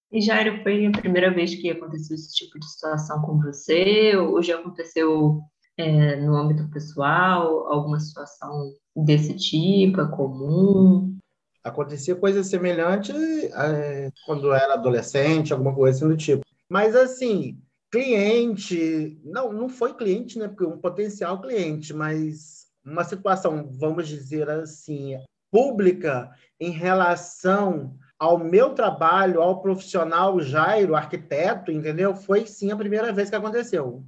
E 0.09 0.21
Jairo, 0.21 0.63
foi 0.63 0.85
a 0.85 0.91
primeira 0.91 1.33
vez 1.33 1.53
que 1.55 1.69
aconteceu 1.69 2.15
esse 2.15 2.33
tipo 2.33 2.57
de 2.59 2.65
situação 2.65 3.21
com 3.21 3.37
você? 3.39 4.15
Ou 4.15 4.41
já 4.41 4.57
aconteceu 4.59 5.41
é, 5.77 6.15
no 6.17 6.35
âmbito 6.35 6.69
pessoal? 6.69 7.67
Alguma 7.67 7.99
situação 7.99 8.73
desse 8.95 9.35
tipo? 9.35 10.01
É 10.01 10.09
comum? 10.09 11.17
Acontecia 11.63 12.15
coisa 12.15 12.43
semelhante 12.43 13.11
é, 13.11 14.09
quando 14.25 14.53
era 14.53 14.75
adolescente, 14.75 15.51
alguma 15.51 15.75
coisa 15.75 15.97
assim 15.97 16.07
do 16.07 16.17
tipo. 16.17 16.46
Mas 16.69 16.95
assim, 16.95 17.61
cliente, 17.91 19.19
não, 19.23 19.51
não 19.51 19.69
foi 19.69 19.93
cliente, 19.93 20.37
né? 20.37 20.47
Porque 20.47 20.65
um 20.65 20.77
potencial 20.77 21.39
cliente, 21.41 21.93
mas 21.93 22.67
uma 22.85 23.03
situação, 23.03 23.69
vamos 23.71 24.07
dizer 24.07 24.49
assim, 24.49 25.17
pública 25.51 26.31
em 26.59 26.71
relação 26.71 27.97
ao 28.19 28.37
meu 28.37 28.73
trabalho, 28.73 29.41
ao 29.41 29.61
profissional 29.61 30.39
Jairo, 30.39 30.95
arquiteto, 30.95 31.71
entendeu? 31.71 32.15
Foi 32.15 32.45
sim 32.45 32.71
a 32.71 32.77
primeira 32.77 33.13
vez 33.13 33.29
que 33.29 33.35
aconteceu. 33.35 34.03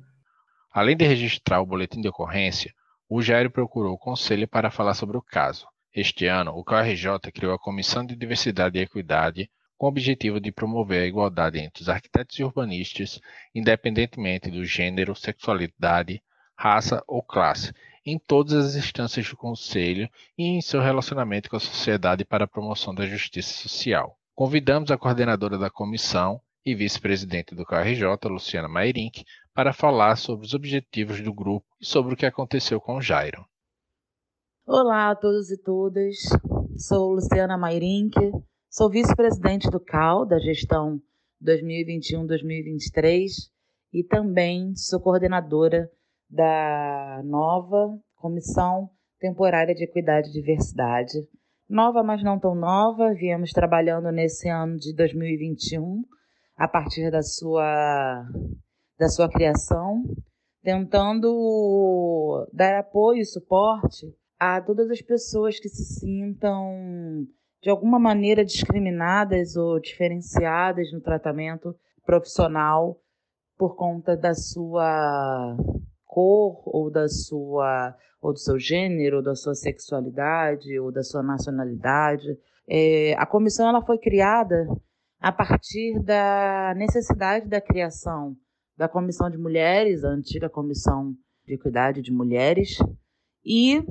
Além 0.72 0.96
de 0.96 1.06
registrar 1.06 1.62
o 1.62 1.66
boletim 1.66 2.02
de 2.02 2.08
ocorrência, 2.08 2.74
o 3.08 3.22
Jairo 3.22 3.52
procurou 3.52 3.94
o 3.94 3.98
conselho 3.98 4.48
para 4.48 4.72
falar 4.72 4.94
sobre 4.94 5.18
o 5.18 5.22
caso. 5.22 5.68
Este 5.94 6.28
ano, 6.28 6.52
o 6.52 6.64
KRJ 6.64 7.32
criou 7.34 7.54
a 7.54 7.60
Comissão 7.60 8.06
de 8.06 8.16
Diversidade 8.16 8.78
e 8.78 8.82
Equidade 8.82 9.50
com 9.80 9.86
o 9.86 9.90
objetivo 9.90 10.42
de 10.42 10.52
promover 10.52 11.04
a 11.04 11.08
igualdade 11.08 11.58
entre 11.58 11.82
os 11.82 11.88
arquitetos 11.88 12.38
e 12.38 12.44
urbanistas, 12.44 13.22
independentemente 13.56 14.52
do 14.52 14.66
gênero, 14.66 15.16
sexualidade, 15.16 16.22
raça 16.54 17.02
ou 17.08 17.24
classe, 17.24 17.72
em 18.06 18.20
todas 18.20 18.54
as 18.54 18.76
instâncias 18.76 19.30
do 19.30 19.38
Conselho 19.38 20.10
e 20.38 20.44
em 20.44 20.60
seu 20.60 20.82
relacionamento 20.82 21.50
com 21.50 21.56
a 21.56 21.62
sociedade 21.62 22.26
para 22.26 22.44
a 22.44 22.48
promoção 22.48 22.94
da 22.94 23.06
justiça 23.06 23.54
social. 23.54 24.18
Convidamos 24.36 24.92
a 24.92 24.98
coordenadora 24.98 25.58
da 25.58 25.70
comissão 25.70 26.42
e 26.66 26.76
vice-presidente 26.76 27.56
do 27.56 27.66
KRJ, 27.66 28.04
Luciana 28.26 28.68
Mairink, 28.68 29.24
para 29.54 29.72
falar 29.72 30.18
sobre 30.18 30.46
os 30.46 30.54
objetivos 30.54 31.22
do 31.22 31.34
grupo 31.34 31.66
e 31.80 31.86
sobre 31.86 32.14
o 32.14 32.18
que 32.18 32.26
aconteceu 32.26 32.82
com 32.82 32.98
o 32.98 33.02
Jairo. 33.02 33.46
Olá 34.68 35.10
a 35.10 35.16
todos 35.16 35.50
e 35.50 35.58
todas, 35.58 36.18
sou 36.78 37.14
Luciana 37.14 37.58
Mairink, 37.58 38.14
Sou 38.72 38.88
vice-presidente 38.88 39.68
do 39.72 39.80
CAL, 39.80 40.28
da 40.28 40.38
gestão 40.38 41.02
2021-2023, 41.44 43.50
e 43.92 44.04
também 44.04 44.76
sou 44.76 45.00
coordenadora 45.00 45.90
da 46.30 47.20
nova 47.26 48.00
Comissão 48.16 48.92
Temporária 49.20 49.74
de 49.74 49.86
Equidade 49.86 50.30
e 50.30 50.34
Diversidade. 50.34 51.28
Nova, 51.68 52.04
mas 52.04 52.22
não 52.22 52.38
tão 52.38 52.54
nova, 52.54 53.12
viemos 53.12 53.52
trabalhando 53.52 54.12
nesse 54.12 54.48
ano 54.48 54.78
de 54.78 54.94
2021, 54.94 56.04
a 56.56 56.68
partir 56.68 57.10
da 57.10 57.24
sua, 57.24 58.24
da 59.00 59.10
sua 59.10 59.28
criação, 59.28 60.04
tentando 60.62 62.48
dar 62.54 62.82
apoio 62.82 63.22
e 63.22 63.26
suporte 63.26 64.16
a 64.38 64.62
todas 64.62 64.92
as 64.92 65.02
pessoas 65.02 65.60
que 65.60 65.68
se 65.68 66.00
sintam 66.00 67.28
de 67.62 67.70
alguma 67.70 68.00
maneira 68.00 68.46
discriminadas 68.46 69.56
ou 69.56 69.80
diferenciadas 69.80 70.92
no 70.94 71.02
tratamento 71.02 71.76
profissional 72.06 73.00
por 73.58 73.76
conta 73.76 74.16
da 74.16 74.34
sua 74.34 75.58
cor 76.06 76.62
ou 76.66 76.90
da 76.90 77.08
sua 77.08 77.96
ou 78.22 78.34
do 78.34 78.40
seu 78.40 78.60
gênero, 78.60 79.18
ou 79.18 79.24
da 79.24 79.36
sua 79.36 79.56
sexualidade 79.56 80.78
ou 80.80 80.92
da 80.92 81.04
sua 81.04 81.24
nacionalidade. 81.24 82.38
É, 82.68 83.14
a 83.18 83.26
comissão 83.26 83.68
ela 83.70 83.82
foi 83.82 83.98
criada 83.98 84.68
a 85.20 85.32
partir 85.32 86.00
da 86.02 86.74
necessidade 86.76 87.48
da 87.48 87.62
criação 87.62 88.36
da 88.80 88.88
comissão 88.88 89.30
de 89.30 89.38
mulheres, 89.38 90.06
a 90.06 90.08
antiga 90.08 90.50
comissão 90.50 91.14
de 91.46 91.56
equidade 91.56 92.02
de 92.02 92.14
mulheres, 92.14 92.78
e 93.44 93.84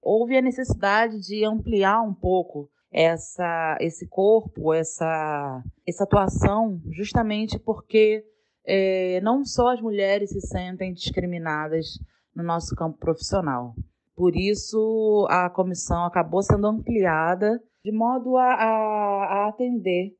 houve 0.00 0.34
a 0.34 0.40
necessidade 0.40 1.20
de 1.20 1.44
ampliar 1.44 2.00
um 2.00 2.14
pouco 2.14 2.70
essa, 2.90 3.76
esse 3.80 4.08
corpo, 4.08 4.74
essa, 4.74 5.62
essa 5.86 6.04
atuação, 6.04 6.80
justamente 6.90 7.58
porque 7.58 8.24
é, 8.66 9.20
não 9.20 9.44
só 9.44 9.68
as 9.68 9.80
mulheres 9.80 10.30
se 10.30 10.40
sentem 10.40 10.92
discriminadas 10.92 11.98
no 12.34 12.42
nosso 12.42 12.74
campo 12.74 12.98
profissional. 12.98 13.74
Por 14.16 14.36
isso, 14.36 15.26
a 15.30 15.48
comissão 15.48 16.04
acabou 16.04 16.42
sendo 16.42 16.66
ampliada 16.66 17.60
de 17.82 17.92
modo 17.92 18.36
a, 18.36 18.44
a, 18.44 19.24
a 19.24 19.48
atender 19.48 20.14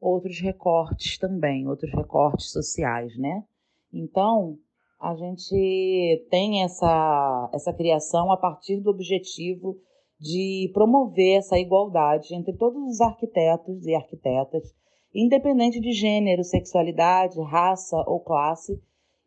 outros 0.00 0.38
recortes 0.40 1.18
também, 1.18 1.66
outros 1.66 1.90
recortes 1.92 2.50
sociais, 2.50 3.16
né? 3.16 3.44
Então, 3.92 4.58
a 5.00 5.14
gente 5.14 6.26
tem 6.30 6.62
essa, 6.62 7.50
essa 7.54 7.72
criação 7.72 8.30
a 8.30 8.36
partir 8.36 8.80
do 8.80 8.90
objetivo 8.90 9.76
de 10.18 10.70
promover 10.72 11.38
essa 11.38 11.58
igualdade 11.58 12.34
entre 12.34 12.52
todos 12.54 12.82
os 12.82 13.00
arquitetos 13.00 13.86
e 13.86 13.94
arquitetas, 13.94 14.74
independente 15.14 15.80
de 15.80 15.92
gênero, 15.92 16.42
sexualidade, 16.42 17.40
raça 17.42 17.96
ou 18.06 18.20
classe, 18.20 18.80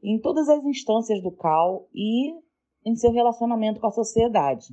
em 0.03 0.19
todas 0.19 0.49
as 0.49 0.63
instâncias 0.65 1.21
do 1.21 1.31
CAL 1.31 1.87
e 1.93 2.33
em 2.85 2.95
seu 2.95 3.11
relacionamento 3.11 3.79
com 3.79 3.87
a 3.87 3.91
sociedade. 3.91 4.67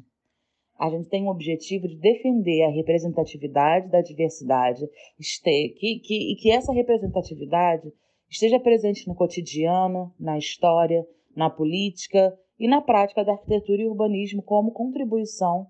A 0.79 0.91
gente 0.91 1.09
tem 1.09 1.25
o 1.25 1.31
objetivo 1.31 1.89
de 1.89 1.97
defender 1.97 2.65
a 2.65 2.71
representatividade 2.71 3.89
da 3.89 4.03
diversidade 4.03 4.87
que, 5.19 5.99
que, 6.01 6.33
e 6.33 6.37
que 6.37 6.51
essa 6.51 6.73
representatividade 6.73 7.93
esteja 8.29 8.61
presente 8.61 9.09
no 9.09 9.15
cotidiano, 9.15 10.13
na 10.19 10.37
história, 10.37 11.07
na 11.35 11.49
política 11.49 12.39
e 12.59 12.69
na 12.69 12.81
prática 12.81 13.25
da 13.25 13.33
arquitetura 13.33 13.83
e 13.83 13.87
urbanismo 13.87 14.43
como 14.43 14.73
contribuição 14.73 15.67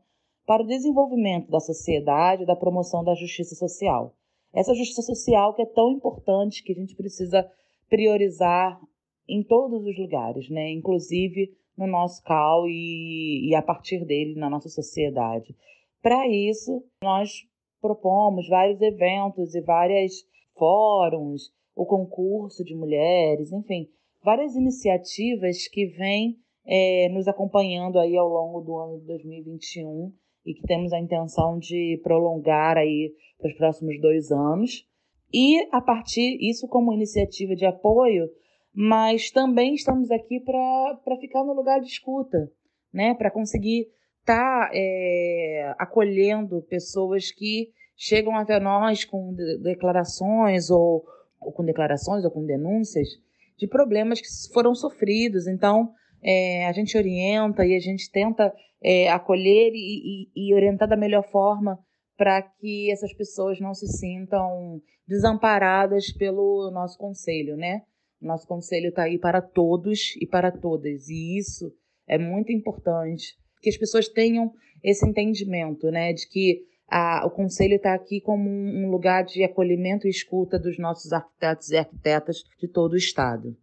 para 0.47 0.63
o 0.63 0.67
desenvolvimento 0.67 1.51
da 1.51 1.59
sociedade 1.59 2.45
e 2.45 2.47
da 2.47 2.55
promoção 2.55 3.03
da 3.03 3.15
justiça 3.15 3.57
social. 3.57 4.15
Essa 4.55 4.75
justiça 4.75 5.03
social 5.03 5.53
que 5.53 5.63
é 5.63 5.67
tão 5.67 5.91
importante 5.91 6.63
que 6.63 6.73
a 6.73 6.75
gente 6.75 6.95
precisa 6.95 7.51
priorizar 7.91 8.81
em 9.29 9.43
todos 9.43 9.85
os 9.85 9.99
lugares, 9.99 10.49
né? 10.49 10.71
Inclusive 10.71 11.53
no 11.77 11.87
nosso 11.87 12.23
CAL 12.23 12.67
e, 12.69 13.51
e 13.51 13.55
a 13.55 13.61
partir 13.61 14.05
dele 14.05 14.39
na 14.39 14.49
nossa 14.49 14.69
sociedade. 14.69 15.55
Para 16.01 16.27
isso, 16.29 16.83
nós 17.03 17.45
propomos 17.81 18.49
vários 18.49 18.81
eventos 18.81 19.55
e 19.55 19.61
vários 19.61 20.25
fóruns, 20.57 21.53
o 21.75 21.85
concurso 21.85 22.65
de 22.65 22.75
mulheres, 22.75 23.53
enfim, 23.53 23.89
várias 24.25 24.55
iniciativas 24.55 25.69
que 25.69 25.87
vêm 25.87 26.39
é, 26.65 27.09
nos 27.11 27.29
acompanhando 27.29 27.99
aí 27.99 28.17
ao 28.17 28.29
longo 28.29 28.61
do 28.61 28.77
ano 28.77 29.01
de 29.01 29.07
2021 29.07 30.13
e 30.47 30.55
que 30.55 30.63
temos 30.63 30.93
a 30.93 31.01
intenção 31.01 31.59
de 31.59 32.01
prolongar 32.05 32.79
aí 32.79 33.13
para 33.39 33.51
os 33.51 33.57
próximos 33.57 34.01
dois 34.01 34.31
anos. 34.31 34.87
E 35.35 35.67
a 35.73 35.81
partir 35.81 36.39
isso 36.41 36.69
como 36.69 36.93
iniciativa 36.93 37.57
de 37.57 37.67
apoio, 37.67 38.31
mas 38.73 39.31
também 39.31 39.75
estamos 39.75 40.11
aqui 40.11 40.39
para 40.41 41.17
ficar 41.21 41.43
no 41.43 41.53
lugar 41.53 41.81
de 41.81 41.89
escuta, 41.89 42.51
né? 42.93 43.15
Para 43.15 43.31
conseguir 43.31 43.89
estar 44.21 44.69
tá, 44.69 44.71
é, 44.73 45.75
acolhendo 45.79 46.63
pessoas 46.69 47.33
que 47.33 47.71
chegam 47.97 48.37
até 48.37 48.61
nós 48.61 49.05
com 49.05 49.33
de 49.35 49.59
declarações 49.63 50.71
ou, 50.71 51.05
ou, 51.41 51.53
com 51.53 51.65
declarações 51.65 52.25
ou 52.25 52.31
com 52.31 52.45
denúncias 52.45 53.09
de 53.57 53.67
problemas 53.67 54.21
que 54.21 54.29
foram 54.53 54.75
sofridos. 54.75 55.47
Então, 55.47 55.93
é, 56.23 56.67
a 56.67 56.73
gente 56.73 56.97
orienta 56.97 57.65
e 57.65 57.75
a 57.75 57.81
gente 57.81 58.11
tenta 58.11 58.53
é, 58.83 59.11
acolher 59.11 59.73
e, 59.75 60.29
e, 60.35 60.51
e 60.51 60.55
orientar 60.55 60.89
da 60.89 60.97
melhor 60.97 61.23
forma 61.31 61.79
para 62.17 62.43
que 62.43 62.91
essas 62.91 63.13
pessoas 63.13 63.61
não 63.61 63.75
se 63.75 63.87
sintam 63.87 64.81
desamparadas 65.07 66.13
pelo 66.13 66.71
nosso 66.71 66.99
conselho, 66.99 67.57
né? 67.57 67.83
Nosso 68.21 68.47
conselho 68.47 68.89
está 68.89 69.03
aí 69.03 69.19
para 69.19 69.43
todos 69.43 70.17
e 70.21 70.27
para 70.27 70.51
todas, 70.51 71.09
e 71.09 71.39
isso 71.39 71.71
é 72.09 72.17
muito 72.19 72.51
importante 72.51 73.35
que 73.61 73.69
as 73.69 73.77
pessoas 73.77 74.09
tenham 74.09 74.53
esse 74.83 75.07
entendimento, 75.07 75.91
né, 75.91 76.13
de 76.13 76.29
que 76.29 76.63
a, 76.89 77.27
o 77.27 77.31
conselho 77.31 77.75
está 77.75 77.95
aqui 77.95 78.21
como 78.21 78.49
um, 78.49 78.85
um 78.85 78.91
lugar 78.91 79.25
de 79.25 79.43
acolhimento 79.43 80.07
e 80.07 80.11
escuta 80.11 80.59
dos 80.59 80.79
nossos 80.79 81.13
arquitetos 81.13 81.71
e 81.71 81.77
arquitetas 81.77 82.43
de 82.59 82.69
todo 82.69 82.93
o 82.93 82.97
estado. 82.97 83.57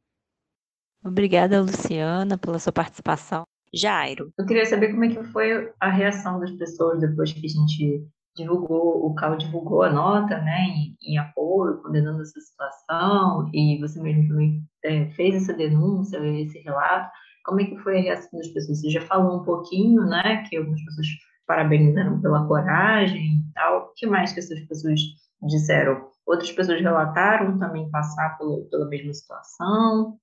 Obrigada, 1.05 1.62
Luciana, 1.62 2.38
pela 2.38 2.60
sua 2.60 2.74
participação. 2.74 3.43
Jairo. 3.74 4.32
Eu 4.38 4.46
queria 4.46 4.65
saber 4.65 4.92
como 4.92 5.06
é 5.06 5.10
que 5.10 5.24
foi 5.24 5.72
a 5.80 5.89
reação 5.89 6.39
das 6.39 6.51
pessoas 6.51 7.00
depois 7.00 7.34
que 7.34 7.46
a 7.46 7.50
gente 7.50 8.08
divulgou, 8.36 9.06
o 9.06 9.13
CAL 9.15 9.38
divulgou 9.38 9.84
a 9.84 9.92
nota, 9.92 10.39
né, 10.39 10.62
em, 10.62 10.98
em 11.01 11.18
apoio, 11.18 11.82
condenando 11.82 12.22
essa 12.22 12.39
situação, 12.39 13.50
e 13.53 13.80
você 13.80 14.01
mesmo 14.01 14.27
também 14.27 14.63
é, 14.84 15.06
fez 15.12 15.36
essa 15.36 15.53
denúncia, 15.53 16.18
esse 16.18 16.60
relato. 16.60 17.12
Como 17.46 17.62
é 17.62 17.65
que 17.65 17.77
foi 17.77 18.00
a 18.00 18.01
reação 18.01 18.39
das 18.39 18.48
pessoas? 18.48 18.80
Você 18.80 18.89
já 18.89 19.01
falou 19.01 19.42
um 19.42 19.44
pouquinho, 19.44 20.03
né, 20.06 20.44
que 20.50 20.58
algumas 20.58 20.84
pessoas 20.84 21.08
parabenizaram 21.46 22.22
pela 22.22 22.48
coragem 22.48 23.36
e 23.36 23.53
tal. 23.53 23.88
O 23.88 23.94
que 23.96 24.08
mais 24.08 24.34
que 24.34 24.39
essas 24.39 24.60
pessoas 24.62 25.00
disseram? 25.44 26.08
Outras 26.25 26.51
pessoas 26.51 26.80
relataram 26.80 27.58
também 27.60 27.89
passar 27.92 28.38
pelo, 28.38 28.65
pela 28.70 28.88
mesma 28.88 29.13
situação? 29.13 30.18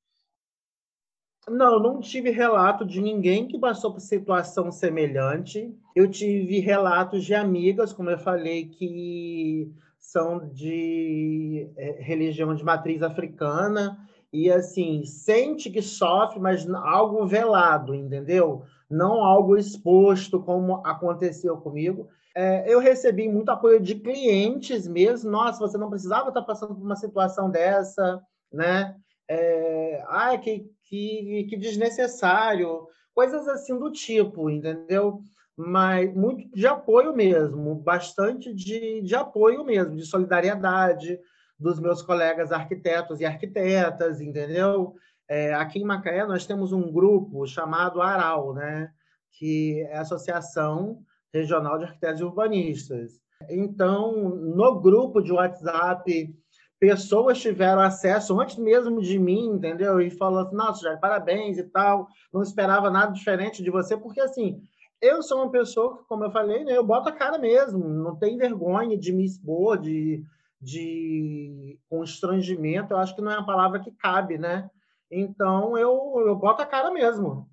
Não, 1.49 1.78
não 1.80 2.00
tive 2.00 2.30
relato 2.30 2.85
de 2.85 3.00
ninguém 3.00 3.47
que 3.47 3.59
passou 3.59 3.92
por 3.92 4.00
situação 4.00 4.70
semelhante. 4.70 5.75
Eu 5.97 6.09
tive 6.09 6.61
relatos 6.61 7.24
de 7.24 7.35
amigas, 7.35 7.92
como 7.92 8.11
eu 8.11 8.18
falei, 8.18 8.66
que 8.66 9.72
são 9.98 10.48
de 10.48 11.68
é, 11.76 12.03
religião 12.03 12.55
de 12.55 12.64
matriz 12.64 13.03
africana 13.03 13.98
e 14.33 14.50
assim 14.50 15.05
sente 15.05 15.70
que 15.70 15.83
sofre, 15.83 16.38
mas 16.38 16.68
algo 16.68 17.26
velado, 17.26 17.94
entendeu? 17.94 18.62
Não 18.88 19.24
algo 19.24 19.57
exposto 19.57 20.40
como 20.40 20.87
aconteceu 20.87 21.57
comigo. 21.57 22.09
É, 22.35 22.72
eu 22.72 22.79
recebi 22.79 23.29
muito 23.29 23.50
apoio 23.50 23.81
de 23.81 23.94
clientes 23.96 24.87
mesmo. 24.87 25.31
Nossa, 25.31 25.59
você 25.59 25.76
não 25.76 25.90
precisava 25.90 26.29
estar 26.29 26.42
passando 26.42 26.74
por 26.74 26.85
uma 26.85 26.96
situação 26.96 27.50
dessa, 27.50 28.22
né? 28.53 28.94
É, 29.33 30.05
ai, 30.09 30.38
que 30.40 30.71
que, 30.90 31.47
que 31.49 31.57
desnecessário, 31.57 32.88
coisas 33.14 33.47
assim 33.47 33.79
do 33.79 33.93
tipo, 33.93 34.51
entendeu? 34.51 35.23
Mas 35.57 36.12
muito 36.12 36.51
de 36.51 36.66
apoio 36.66 37.14
mesmo, 37.14 37.77
bastante 37.77 38.53
de, 38.53 39.01
de 39.01 39.14
apoio 39.14 39.64
mesmo, 39.64 39.95
de 39.95 40.05
solidariedade 40.05 41.16
dos 41.57 41.79
meus 41.79 42.03
colegas 42.03 42.51
arquitetos 42.51 43.21
e 43.21 43.25
arquitetas, 43.25 44.21
entendeu? 44.21 44.95
É, 45.29 45.55
aqui 45.55 45.79
em 45.79 45.85
Macaé 45.85 46.27
nós 46.27 46.45
temos 46.45 46.73
um 46.73 46.90
grupo 46.90 47.47
chamado 47.47 48.03
ARAL, 48.03 48.53
né? 48.53 48.90
que 49.33 49.87
é 49.90 49.99
a 49.99 50.01
Associação 50.01 51.03
Regional 51.33 51.79
de 51.79 51.85
Arquitetos 51.85 52.21
e 52.21 52.25
Urbanistas. 52.25 53.21
Então, 53.49 54.29
no 54.29 54.81
grupo 54.81 55.23
de 55.23 55.31
WhatsApp 55.31 56.35
pessoas 56.81 57.38
tiveram 57.38 57.83
acesso 57.83 58.40
antes 58.40 58.57
mesmo 58.57 59.03
de 59.03 59.19
mim, 59.19 59.51
entendeu? 59.51 60.01
E 60.01 60.11
falou 60.11 60.40
assim, 60.40 60.57
nossa, 60.57 60.83
já 60.83 60.97
parabéns 60.97 61.59
e 61.59 61.64
tal, 61.64 62.09
não 62.33 62.43
esperava 62.43 62.90
nada 62.90 63.12
diferente 63.12 63.62
de 63.62 63.71
você, 63.71 63.99
porque 63.99 64.19
assim, 64.19 64.62
eu 65.01 65.23
sou 65.23 65.43
uma 65.43 65.51
pessoa 65.51 65.99
que, 65.99 66.05
como 66.05 66.25
eu 66.25 66.31
falei, 66.31 66.64
né, 66.64 66.77
eu 66.77 66.85
boto 66.85 67.11
a 67.11 67.12
cara 67.12 67.38
mesmo, 67.38 67.87
não 67.87 68.16
tem 68.16 68.38
vergonha 68.38 68.97
de 68.97 69.12
me 69.12 69.27
expor, 69.27 69.79
de, 69.79 70.25
de 70.59 71.79
constrangimento, 71.88 72.95
eu 72.95 72.97
acho 72.97 73.14
que 73.14 73.21
não 73.21 73.31
é 73.31 73.37
uma 73.37 73.47
palavra 73.47 73.79
que 73.79 73.93
cabe, 73.93 74.38
né? 74.38 74.69
Então, 75.11 75.77
eu, 75.77 76.14
eu 76.27 76.35
boto 76.37 76.62
a 76.62 76.66
cara 76.66 76.90
mesmo. 76.90 77.47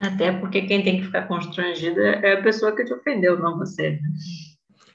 Até 0.00 0.32
porque 0.32 0.62
quem 0.62 0.82
tem 0.82 0.98
que 0.98 1.06
ficar 1.06 1.28
constrangida 1.28 2.00
é 2.00 2.32
a 2.32 2.42
pessoa 2.42 2.74
que 2.74 2.84
te 2.84 2.92
ofendeu, 2.92 3.38
não 3.38 3.58
você. 3.58 4.00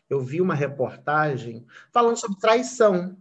Eu 0.09 0.19
vi 0.19 0.41
uma 0.41 0.55
reportagem 0.55 1.65
falando 1.93 2.17
sobre 2.17 2.39
traição 2.39 3.15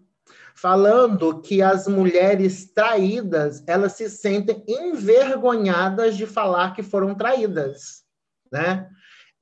falando 0.55 1.41
que 1.41 1.61
as 1.61 1.87
mulheres 1.87 2.71
traídas 2.73 3.63
elas 3.67 3.93
se 3.93 4.09
sentem 4.09 4.65
envergonhadas 4.67 6.17
de 6.17 6.27
falar 6.27 6.75
que 6.75 6.83
foram 6.83 7.15
traídas, 7.15 8.05
né? 8.51 8.89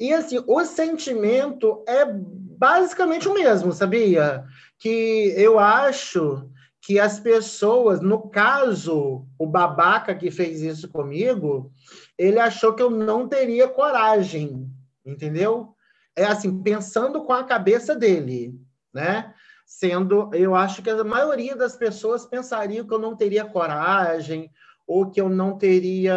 E 0.00 0.12
assim, 0.12 0.42
o 0.46 0.64
sentimento 0.64 1.84
é 1.86 2.04
basicamente 2.04 3.28
o 3.28 3.34
mesmo, 3.34 3.72
sabia? 3.72 4.44
Que 4.78 5.32
eu 5.36 5.58
acho 5.58 6.50
que 6.80 6.98
as 6.98 7.20
pessoas, 7.20 8.00
no 8.00 8.28
caso, 8.28 9.24
o 9.38 9.46
babaca 9.46 10.14
que 10.14 10.32
fez 10.32 10.60
isso 10.62 10.88
comigo, 10.88 11.70
ele 12.18 12.40
achou 12.40 12.74
que 12.74 12.82
eu 12.82 12.90
não 12.90 13.28
teria 13.28 13.68
coragem, 13.68 14.68
entendeu? 15.06 15.76
É 16.16 16.24
assim, 16.24 16.60
pensando 16.62 17.22
com 17.22 17.32
a 17.32 17.44
cabeça 17.44 17.94
dele, 17.94 18.60
né? 18.92 19.31
Sendo, 19.64 20.30
eu 20.34 20.54
acho 20.54 20.82
que 20.82 20.90
a 20.90 21.04
maioria 21.04 21.56
das 21.56 21.76
pessoas 21.76 22.26
pensariam 22.26 22.86
que 22.86 22.92
eu 22.92 22.98
não 22.98 23.16
teria 23.16 23.44
coragem 23.44 24.50
ou 24.86 25.10
que 25.10 25.20
eu 25.20 25.28
não 25.28 25.56
teria 25.56 26.14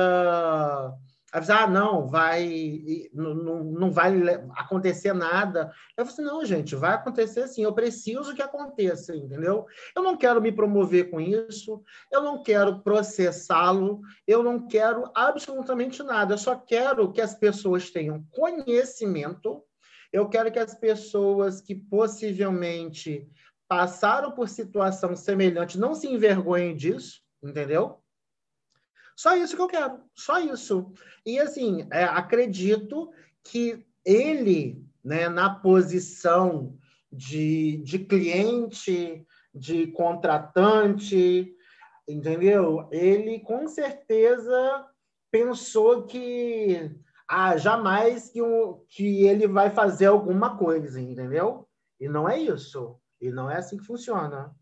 avisar, 1.37 1.63
ah, 1.63 1.67
não, 1.67 2.07
vai, 2.07 3.09
não, 3.13 3.35
não 3.35 3.91
vai 3.91 4.13
acontecer 4.55 5.13
nada. 5.13 5.69
Eu 5.97 6.05
falei 6.05 6.13
assim, 6.13 6.33
não, 6.33 6.45
gente, 6.45 6.75
vai 6.75 6.93
acontecer 6.93 7.45
sim, 7.47 7.63
eu 7.63 7.73
preciso 7.73 8.33
que 8.33 8.41
aconteça, 8.41 9.13
entendeu? 9.13 9.65
Eu 9.93 10.01
não 10.01 10.15
quero 10.15 10.41
me 10.41 10.49
promover 10.49 11.09
com 11.11 11.19
isso, 11.19 11.83
eu 12.09 12.21
não 12.21 12.41
quero 12.41 12.79
processá-lo, 12.79 13.99
eu 14.25 14.41
não 14.41 14.65
quero 14.65 15.11
absolutamente 15.13 16.01
nada, 16.03 16.35
eu 16.35 16.37
só 16.37 16.55
quero 16.55 17.11
que 17.11 17.19
as 17.19 17.35
pessoas 17.35 17.89
tenham 17.89 18.25
conhecimento, 18.31 19.61
eu 20.15 20.29
quero 20.29 20.49
que 20.49 20.59
as 20.59 20.73
pessoas 20.73 21.59
que 21.59 21.75
possivelmente 21.75 23.29
passaram 23.67 24.31
por 24.31 24.47
situação 24.47 25.13
semelhante 25.13 25.77
não 25.77 25.93
se 25.93 26.07
envergonhem 26.07 26.73
disso, 26.73 27.21
entendeu? 27.43 28.01
Só 29.13 29.35
isso 29.35 29.57
que 29.57 29.61
eu 29.61 29.67
quero, 29.67 29.99
só 30.13 30.39
isso. 30.39 30.93
E 31.25 31.37
assim, 31.37 31.85
é, 31.91 32.05
acredito 32.05 33.11
que 33.43 33.85
ele, 34.05 34.81
né, 35.03 35.27
na 35.27 35.49
posição 35.49 36.77
de, 37.11 37.81
de 37.83 37.99
cliente, 37.99 39.27
de 39.53 39.87
contratante, 39.87 41.53
entendeu? 42.07 42.87
Ele 42.89 43.41
com 43.41 43.67
certeza 43.67 44.85
pensou 45.29 46.05
que 46.05 46.89
ah, 47.27 47.57
jamais 47.57 48.29
que, 48.29 48.41
um, 48.41 48.83
que 48.87 49.25
ele 49.25 49.47
vai 49.47 49.69
fazer 49.71 50.07
alguma 50.07 50.57
coisa, 50.57 51.01
entendeu? 51.01 51.67
E 51.99 52.07
não 52.07 52.29
é 52.29 52.39
isso. 52.39 52.99
E 53.19 53.29
não 53.31 53.49
é 53.49 53.57
assim 53.57 53.77
que 53.77 53.85
funciona. 53.85 54.53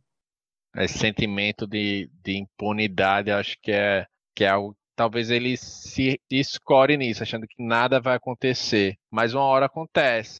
Esse 0.75 0.97
sentimento 0.97 1.67
de, 1.67 2.09
de 2.23 2.37
impunidade, 2.37 3.31
acho 3.31 3.57
que 3.61 3.71
é, 3.71 4.05
que 4.35 4.43
é 4.43 4.49
algo. 4.49 4.75
Talvez 4.95 5.31
ele 5.31 5.57
se 5.57 6.19
escore 6.29 6.95
nisso, 6.97 7.23
achando 7.23 7.47
que 7.47 7.63
nada 7.63 7.99
vai 7.99 8.15
acontecer. 8.15 8.95
Mas 9.11 9.33
uma 9.33 9.43
hora 9.43 9.65
acontece. 9.65 10.39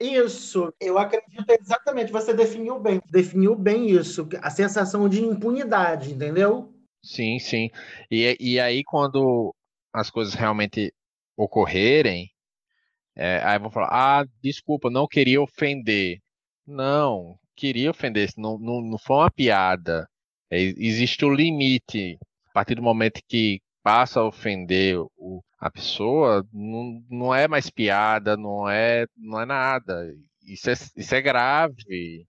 Isso, 0.00 0.72
eu 0.80 0.98
acredito 0.98 1.44
exatamente. 1.50 2.10
Você 2.10 2.32
definiu 2.32 2.80
bem. 2.80 3.00
Definiu 3.10 3.54
bem 3.54 3.90
isso. 3.90 4.26
A 4.40 4.48
sensação 4.48 5.06
de 5.08 5.22
impunidade, 5.22 6.14
entendeu? 6.14 6.74
Sim, 7.04 7.38
sim. 7.38 7.70
E, 8.10 8.36
e 8.40 8.58
aí, 8.58 8.82
quando 8.82 9.54
as 9.92 10.10
coisas 10.10 10.32
realmente 10.32 10.92
ocorrerem, 11.44 12.30
é, 13.16 13.42
aí 13.44 13.58
vão 13.58 13.70
falar: 13.70 13.88
ah, 13.90 14.24
desculpa, 14.42 14.90
não 14.90 15.06
queria 15.06 15.40
ofender. 15.40 16.18
Não, 16.66 17.36
queria 17.56 17.90
ofender, 17.90 18.30
não, 18.36 18.58
não, 18.58 18.80
não 18.80 18.98
foi 18.98 19.16
uma 19.16 19.30
piada. 19.30 20.08
É, 20.50 20.60
existe 20.60 21.24
o 21.24 21.34
limite. 21.34 22.18
A 22.50 22.52
partir 22.52 22.74
do 22.74 22.82
momento 22.82 23.20
que 23.28 23.60
passa 23.82 24.20
a 24.20 24.26
ofender 24.26 24.98
o, 25.16 25.42
a 25.58 25.70
pessoa, 25.70 26.44
não, 26.52 27.02
não 27.10 27.34
é 27.34 27.46
mais 27.46 27.70
piada, 27.70 28.36
não 28.36 28.68
é, 28.68 29.06
não 29.16 29.40
é 29.40 29.46
nada. 29.46 30.12
Isso 30.42 30.70
é, 30.70 30.72
isso 30.96 31.14
é 31.14 31.20
grave. 31.20 32.26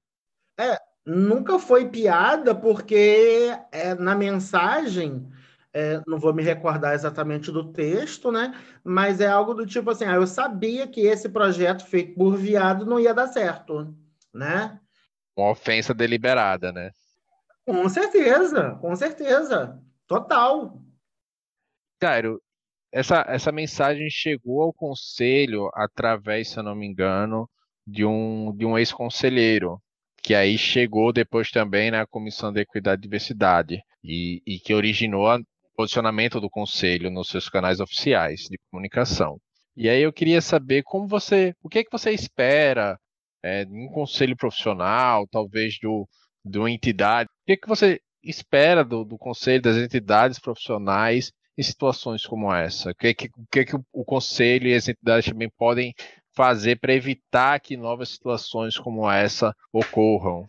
É, 0.60 0.78
nunca 1.06 1.58
foi 1.58 1.90
piada, 1.90 2.54
porque 2.54 3.50
é, 3.72 3.96
na 3.96 4.16
mensagem, 4.16 5.28
é, 5.74 6.02
não 6.06 6.20
vou 6.20 6.34
me 6.34 6.44
recordar 6.44 6.94
exatamente 6.94 7.52
do 7.52 7.72
texto, 7.72 8.32
né? 8.32 8.54
Mas 8.84 9.22
é 9.22 9.28
algo 9.28 9.54
do 9.54 9.66
tipo 9.66 9.90
assim: 9.90 10.06
ah, 10.06 10.16
eu 10.16 10.28
sabia 10.28 10.88
que 10.88 11.02
esse 11.02 11.30
projeto 11.30 11.86
feito 11.86 12.16
por 12.16 12.36
viado 12.36 12.86
não 12.86 13.00
ia 13.00 13.14
dar 13.14 13.28
certo, 13.28 13.96
né? 14.34 14.80
Uma 15.36 15.52
ofensa 15.52 15.94
deliberada, 15.94 16.72
né? 16.72 16.92
Com 17.66 17.88
certeza, 17.88 18.78
com 18.82 18.96
certeza. 18.96 19.80
Total. 20.08 20.78
Cairo, 22.00 22.42
essa, 22.92 23.24
essa 23.28 23.52
mensagem 23.52 24.10
chegou 24.10 24.64
ao 24.64 24.74
conselho 24.74 25.70
através, 25.74 26.50
se 26.50 26.58
eu 26.58 26.64
não 26.64 26.76
me 26.76 26.86
engano, 26.86 27.50
de 27.88 28.04
um, 28.04 28.54
de 28.56 28.66
um 28.66 28.78
ex-conselheiro, 28.78 29.82
que 30.22 30.36
aí 30.36 30.58
chegou 30.58 31.14
depois 31.14 31.50
também 31.50 31.90
na 31.92 32.06
Comissão 32.06 32.52
de 32.52 32.60
Equidade 32.60 33.00
e 33.00 33.04
Diversidade, 33.04 33.82
e, 34.04 34.42
e 34.46 34.60
que 34.60 34.74
originou 34.74 35.26
o 35.26 35.44
posicionamento 35.82 36.40
do 36.40 36.50
conselho 36.50 37.10
nos 37.10 37.30
seus 37.30 37.50
canais 37.50 37.80
oficiais 37.80 38.42
de 38.42 38.58
comunicação. 38.70 39.40
E 39.76 39.90
aí 39.90 40.04
eu 40.04 40.14
queria 40.14 40.40
saber 40.40 40.84
como 40.84 41.08
você, 41.08 41.56
o 41.64 41.68
que 41.68 41.80
é 41.80 41.84
que 41.84 41.92
você 41.92 42.12
espera 42.12 43.00
é, 43.42 43.66
de 43.66 43.74
um 43.74 43.88
conselho 43.88 44.38
profissional, 44.38 45.26
talvez 45.28 45.80
do, 45.82 46.08
de 46.46 46.60
uma 46.60 46.70
entidade, 46.70 47.28
o 47.30 47.46
que 47.48 47.54
é 47.54 47.58
que 47.58 47.68
você 47.68 48.00
espera 48.24 48.84
do, 48.84 49.04
do 49.04 49.18
conselho 49.18 49.64
das 49.64 49.78
entidades 49.78 50.38
profissionais 50.38 51.32
em 51.58 51.64
situações 51.64 52.28
como 52.28 52.54
essa? 52.54 52.92
O 52.92 52.96
que, 52.96 53.14
que, 53.16 53.30
que, 53.52 53.66
que 53.66 53.76
o 53.92 54.06
conselho 54.06 54.68
e 54.68 54.76
as 54.76 54.88
entidades 54.88 55.32
também 55.32 55.50
podem 55.58 55.96
fazer 56.36 56.80
para 56.80 56.94
evitar 56.94 57.60
que 57.60 57.76
novas 57.76 58.10
situações 58.10 58.78
como 58.78 59.10
essa 59.10 59.56
ocorram? 59.74 60.48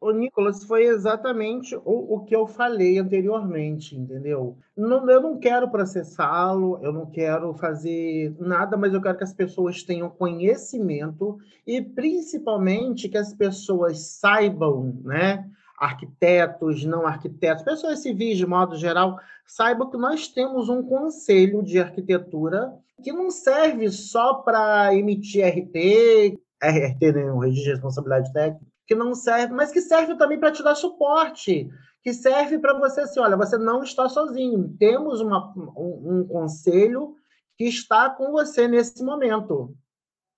O 0.00 0.12
Nicolas, 0.12 0.62
foi 0.62 0.84
exatamente 0.84 1.74
o, 1.76 2.14
o 2.14 2.24
que 2.24 2.34
eu 2.34 2.46
falei 2.46 2.98
anteriormente, 2.98 3.96
entendeu? 3.96 4.56
Não, 4.76 5.10
eu 5.10 5.20
não 5.20 5.38
quero 5.38 5.68
processá-lo, 5.68 6.78
eu 6.82 6.92
não 6.92 7.06
quero 7.06 7.52
fazer 7.54 8.32
nada, 8.38 8.76
mas 8.76 8.94
eu 8.94 9.02
quero 9.02 9.18
que 9.18 9.24
as 9.24 9.34
pessoas 9.34 9.82
tenham 9.82 10.08
conhecimento 10.08 11.38
e 11.66 11.82
principalmente 11.82 13.08
que 13.08 13.18
as 13.18 13.34
pessoas 13.34 13.98
saibam, 14.18 15.00
né? 15.02 15.44
arquitetos, 15.78 16.84
não 16.84 17.06
arquitetos, 17.06 17.62
pessoas 17.62 18.00
civis 18.00 18.36
de 18.36 18.46
modo 18.46 18.76
geral, 18.76 19.18
saibam 19.46 19.88
que 19.88 19.96
nós 19.96 20.28
temos 20.28 20.68
um 20.68 20.82
conselho 20.82 21.62
de 21.62 21.78
arquitetura 21.78 22.74
que 23.02 23.12
não 23.12 23.30
serve 23.30 23.88
só 23.90 24.34
para 24.34 24.94
emitir 24.94 25.46
RT, 25.46 26.38
RT, 26.60 27.12
né, 27.12 27.32
o 27.32 27.38
registro 27.38 27.64
de 27.64 27.70
responsabilidade 27.70 28.32
técnica, 28.32 28.66
que 28.88 28.94
não 28.94 29.14
serve, 29.14 29.52
mas 29.52 29.70
que 29.70 29.82
serve 29.82 30.16
também 30.16 30.40
para 30.40 30.50
te 30.50 30.62
dar 30.62 30.74
suporte, 30.74 31.68
que 32.02 32.14
serve 32.14 32.58
para 32.58 32.78
você 32.78 33.02
assim, 33.02 33.20
olha, 33.20 33.36
você 33.36 33.58
não 33.58 33.82
está 33.82 34.08
sozinho, 34.08 34.74
temos 34.78 35.20
uma, 35.20 35.52
um, 35.76 36.20
um 36.20 36.26
conselho 36.26 37.14
que 37.54 37.64
está 37.64 38.08
com 38.08 38.32
você 38.32 38.66
nesse 38.66 39.04
momento. 39.04 39.76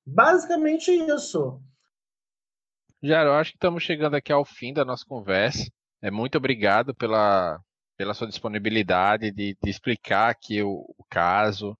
Basicamente 0.04 0.90
isso. 0.90 1.62
Jaro, 3.00 3.32
acho 3.32 3.52
que 3.52 3.56
estamos 3.56 3.84
chegando 3.84 4.16
aqui 4.16 4.32
ao 4.32 4.44
fim 4.44 4.74
da 4.74 4.84
nossa 4.84 5.04
conversa. 5.06 5.70
É, 6.02 6.10
muito 6.10 6.36
obrigado 6.36 6.92
pela, 6.92 7.60
pela 7.96 8.14
sua 8.14 8.26
disponibilidade 8.26 9.30
de, 9.30 9.56
de 9.62 9.70
explicar 9.70 10.28
aqui 10.28 10.60
o, 10.60 10.92
o 10.98 11.04
caso, 11.08 11.78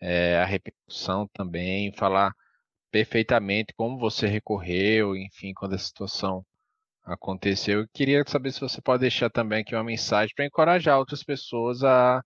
é, 0.00 0.40
a 0.40 0.46
repercussão 0.46 1.28
também, 1.34 1.92
falar 1.92 2.32
perfeitamente 3.04 3.74
como 3.76 3.98
você 3.98 4.26
recorreu, 4.26 5.16
enfim, 5.16 5.52
quando 5.54 5.74
a 5.74 5.78
situação 5.78 6.44
aconteceu. 7.04 7.80
Eu 7.80 7.88
queria 7.92 8.24
saber 8.26 8.52
se 8.52 8.60
você 8.60 8.80
pode 8.82 9.02
deixar 9.02 9.30
também 9.30 9.62
aqui 9.62 9.74
uma 9.74 9.84
mensagem 9.84 10.34
para 10.34 10.46
encorajar 10.46 10.98
outras 10.98 11.22
pessoas 11.24 11.82
a, 11.84 12.22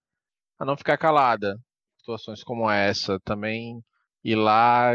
a 0.59 0.65
não 0.65 0.77
ficar 0.77 0.99
calada. 0.99 1.57
Situações 1.99 2.45
como 2.45 2.71
essa, 2.71 3.21
também 3.21 3.83
ir 4.25 4.37
lá 4.37 4.93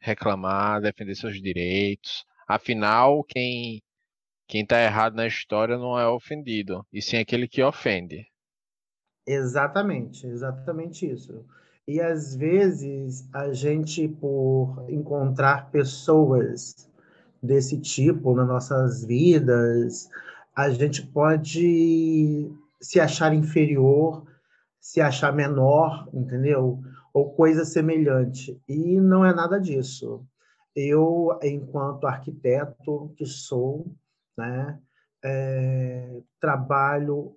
reclamar, 0.00 0.80
defender 0.82 1.14
seus 1.14 1.40
direitos, 1.40 2.24
Afinal, 2.50 3.22
quem 3.22 3.80
quem 4.48 4.62
está 4.62 4.82
errado 4.82 5.14
na 5.14 5.24
história 5.24 5.78
não 5.78 5.96
é 5.96 6.08
ofendido, 6.08 6.84
e 6.92 7.00
sim 7.00 7.16
aquele 7.16 7.46
que 7.46 7.62
ofende. 7.62 8.26
Exatamente, 9.24 10.26
exatamente 10.26 11.06
isso. 11.08 11.46
E 11.90 12.00
às 12.00 12.36
vezes 12.36 13.28
a 13.32 13.52
gente, 13.52 14.06
por 14.06 14.84
encontrar 14.88 15.72
pessoas 15.72 16.88
desse 17.42 17.80
tipo 17.80 18.32
nas 18.32 18.46
nossas 18.46 19.04
vidas, 19.04 20.08
a 20.54 20.70
gente 20.70 21.04
pode 21.04 22.48
se 22.80 23.00
achar 23.00 23.34
inferior, 23.34 24.24
se 24.78 25.00
achar 25.00 25.32
menor, 25.32 26.08
entendeu? 26.14 26.80
Ou 27.12 27.34
coisa 27.34 27.64
semelhante. 27.64 28.56
E 28.68 29.00
não 29.00 29.24
é 29.24 29.34
nada 29.34 29.58
disso. 29.58 30.24
Eu, 30.76 31.40
enquanto 31.42 32.06
arquiteto 32.06 33.12
que 33.16 33.26
sou, 33.26 33.84
né, 34.38 34.78
é, 35.24 36.20
trabalho 36.40 37.34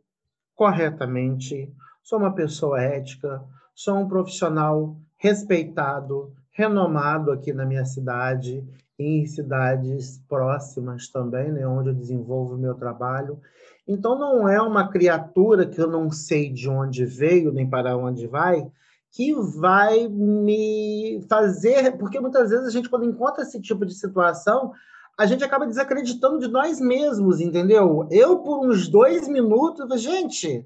corretamente, 0.53 1.73
sou 2.03 2.19
uma 2.19 2.35
pessoa 2.35 2.79
ética, 2.79 3.43
sou 3.75 3.97
um 3.97 4.07
profissional 4.07 4.95
respeitado, 5.17 6.33
renomado 6.51 7.31
aqui 7.31 7.53
na 7.53 7.65
minha 7.65 7.85
cidade 7.85 8.63
e 8.99 9.21
em 9.21 9.25
cidades 9.25 10.21
próximas 10.27 11.07
também, 11.07 11.51
né, 11.51 11.67
onde 11.67 11.89
eu 11.89 11.95
desenvolvo 11.95 12.55
o 12.55 12.59
meu 12.59 12.75
trabalho. 12.75 13.39
Então, 13.87 14.17
não 14.17 14.47
é 14.47 14.61
uma 14.61 14.87
criatura 14.87 15.65
que 15.65 15.79
eu 15.79 15.87
não 15.89 16.09
sei 16.09 16.49
de 16.49 16.69
onde 16.69 17.05
veio 17.05 17.51
nem 17.51 17.69
para 17.69 17.97
onde 17.97 18.27
vai, 18.27 18.65
que 19.11 19.33
vai 19.33 20.07
me 20.07 21.23
fazer. 21.27 21.97
Porque 21.97 22.19
muitas 22.19 22.49
vezes 22.49 22.67
a 22.67 22.69
gente, 22.69 22.89
quando 22.89 23.05
encontra 23.05 23.43
esse 23.43 23.59
tipo 23.59 23.85
de 23.85 23.93
situação, 23.93 24.71
a 25.17 25.25
gente 25.25 25.43
acaba 25.43 25.67
desacreditando 25.67 26.39
de 26.39 26.47
nós 26.47 26.79
mesmos, 26.79 27.39
entendeu? 27.39 28.07
Eu, 28.09 28.39
por 28.39 28.65
uns 28.65 28.87
dois 28.87 29.27
minutos, 29.27 30.01
gente, 30.01 30.65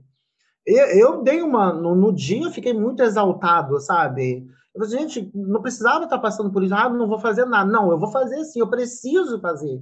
eu, 0.68 0.86
eu 0.88 1.24
dei 1.24 1.42
uma. 1.42 1.72
No, 1.72 1.96
no, 1.96 2.14
dia 2.14 2.44
eu 2.44 2.52
fiquei 2.52 2.74
muito 2.74 3.02
exaltado, 3.02 3.80
sabe? 3.80 4.46
Eu 4.76 4.86
falei, 4.86 5.00
gente, 5.00 5.32
não 5.34 5.62
precisava 5.62 6.04
estar 6.04 6.20
passando 6.20 6.52
por 6.52 6.62
isso. 6.62 6.76
Ah, 6.76 6.90
não 6.90 7.08
vou 7.08 7.20
fazer 7.20 7.46
nada. 7.46 7.72
Não, 7.72 7.90
eu 7.90 7.98
vou 7.98 8.12
fazer 8.12 8.44
sim, 8.44 8.60
eu 8.60 8.70
preciso 8.70 9.40
fazer. 9.40 9.82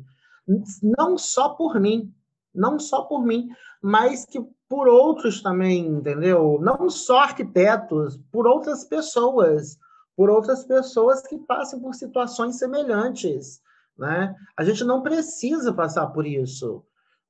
Não 0.83 1.17
só 1.17 1.49
por 1.49 1.79
mim, 1.79 2.13
não 2.53 2.77
só 2.77 3.01
por 3.01 3.25
mim, 3.25 3.49
mas 3.81 4.25
que 4.25 4.39
por 4.69 4.87
outros 4.87 5.41
também, 5.41 5.87
entendeu? 5.87 6.59
Não 6.61 6.87
só 6.87 7.19
arquitetos, 7.19 8.19
por 8.31 8.47
outras 8.47 8.85
pessoas, 8.85 9.77
por 10.15 10.29
outras 10.29 10.63
pessoas 10.65 11.21
que 11.23 11.37
passem 11.39 11.79
por 11.79 11.95
situações 11.95 12.59
semelhantes, 12.59 13.59
né? 13.97 14.35
A 14.55 14.63
gente 14.63 14.83
não 14.83 15.01
precisa 15.01 15.73
passar 15.73 16.07
por 16.07 16.27
isso. 16.27 16.83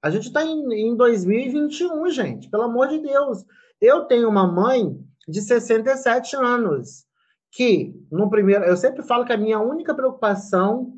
A 0.05 0.11
gente 0.11 0.27
está 0.27 0.45
em, 0.45 0.71
em 0.71 0.95
2021, 0.95 2.11
gente, 2.11 2.47
pelo 2.47 2.61
amor 2.61 2.89
de 2.89 2.99
Deus. 2.99 3.43
Eu 3.81 4.05
tenho 4.05 4.29
uma 4.29 4.45
mãe 4.45 4.95
de 5.27 5.41
67 5.41 6.35
anos 6.35 7.07
que, 7.51 7.91
no 8.11 8.29
primeiro, 8.29 8.65
eu 8.65 8.77
sempre 8.77 9.01
falo 9.01 9.25
que 9.25 9.33
a 9.33 9.37
minha 9.37 9.59
única 9.59 9.95
preocupação 9.95 10.93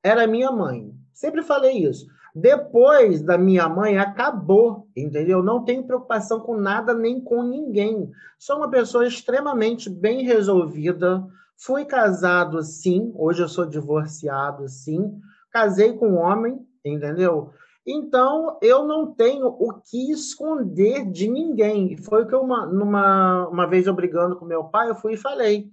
era 0.00 0.28
minha 0.28 0.52
mãe. 0.52 0.94
Sempre 1.12 1.42
falei 1.42 1.78
isso. 1.78 2.06
Depois 2.32 3.20
da 3.20 3.36
minha 3.36 3.68
mãe, 3.68 3.98
acabou, 3.98 4.86
entendeu? 4.96 5.42
Não 5.42 5.64
tenho 5.64 5.84
preocupação 5.84 6.38
com 6.38 6.56
nada 6.56 6.94
nem 6.94 7.20
com 7.20 7.42
ninguém. 7.42 8.12
Sou 8.38 8.58
uma 8.58 8.70
pessoa 8.70 9.04
extremamente 9.04 9.90
bem 9.90 10.22
resolvida. 10.22 11.26
Fui 11.56 11.84
casado, 11.84 12.62
sim. 12.62 13.12
Hoje 13.16 13.42
eu 13.42 13.48
sou 13.48 13.66
divorciado, 13.66 14.68
sim. 14.68 15.18
Casei 15.50 15.94
com 15.94 16.10
um 16.10 16.18
homem, 16.18 16.64
entendeu? 16.84 17.50
Então, 17.86 18.58
eu 18.62 18.86
não 18.86 19.12
tenho 19.12 19.46
o 19.46 19.72
que 19.72 20.12
esconder 20.12 21.04
de 21.10 21.28
ninguém. 21.28 21.96
Foi 21.96 22.22
o 22.22 22.26
que 22.26 22.34
eu, 22.34 22.40
uma, 22.40 22.64
numa, 22.64 23.48
uma 23.48 23.66
vez 23.66 23.86
eu 23.86 23.94
brigando 23.94 24.36
com 24.36 24.44
meu 24.44 24.64
pai, 24.64 24.88
eu 24.88 24.94
fui 24.94 25.14
e 25.14 25.16
falei 25.16 25.70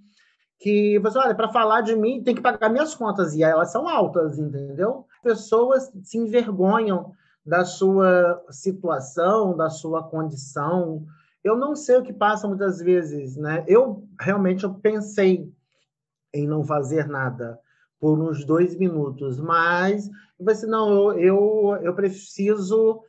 que 0.60 0.98
você 0.98 1.18
olha, 1.18 1.34
para 1.34 1.48
falar 1.48 1.80
de 1.80 1.96
mim 1.96 2.22
tem 2.22 2.34
que 2.34 2.42
pagar 2.42 2.68
minhas 2.68 2.94
contas 2.94 3.34
e 3.34 3.42
elas 3.42 3.72
são 3.72 3.88
altas, 3.88 4.38
entendeu? 4.38 5.06
Pessoas 5.22 5.90
se 6.02 6.18
envergonham 6.18 7.12
da 7.44 7.64
sua 7.64 8.44
situação, 8.50 9.56
da 9.56 9.70
sua 9.70 10.02
condição. 10.02 11.06
Eu 11.42 11.56
não 11.56 11.74
sei 11.74 11.96
o 11.96 12.02
que 12.02 12.12
passa 12.12 12.46
muitas 12.46 12.78
vezes, 12.78 13.36
né? 13.36 13.64
Eu 13.66 14.06
realmente 14.20 14.64
eu 14.64 14.74
pensei 14.74 15.50
em 16.32 16.46
não 16.46 16.62
fazer 16.62 17.08
nada 17.08 17.58
por 18.00 18.18
uns 18.18 18.44
dois 18.44 18.74
minutos, 18.76 19.38
mas 19.38 20.08
eu 20.38 20.46
pensei, 20.46 20.68
não, 20.68 21.12
eu, 21.12 21.18
eu, 21.18 21.78
eu 21.82 21.94
preciso 21.94 23.02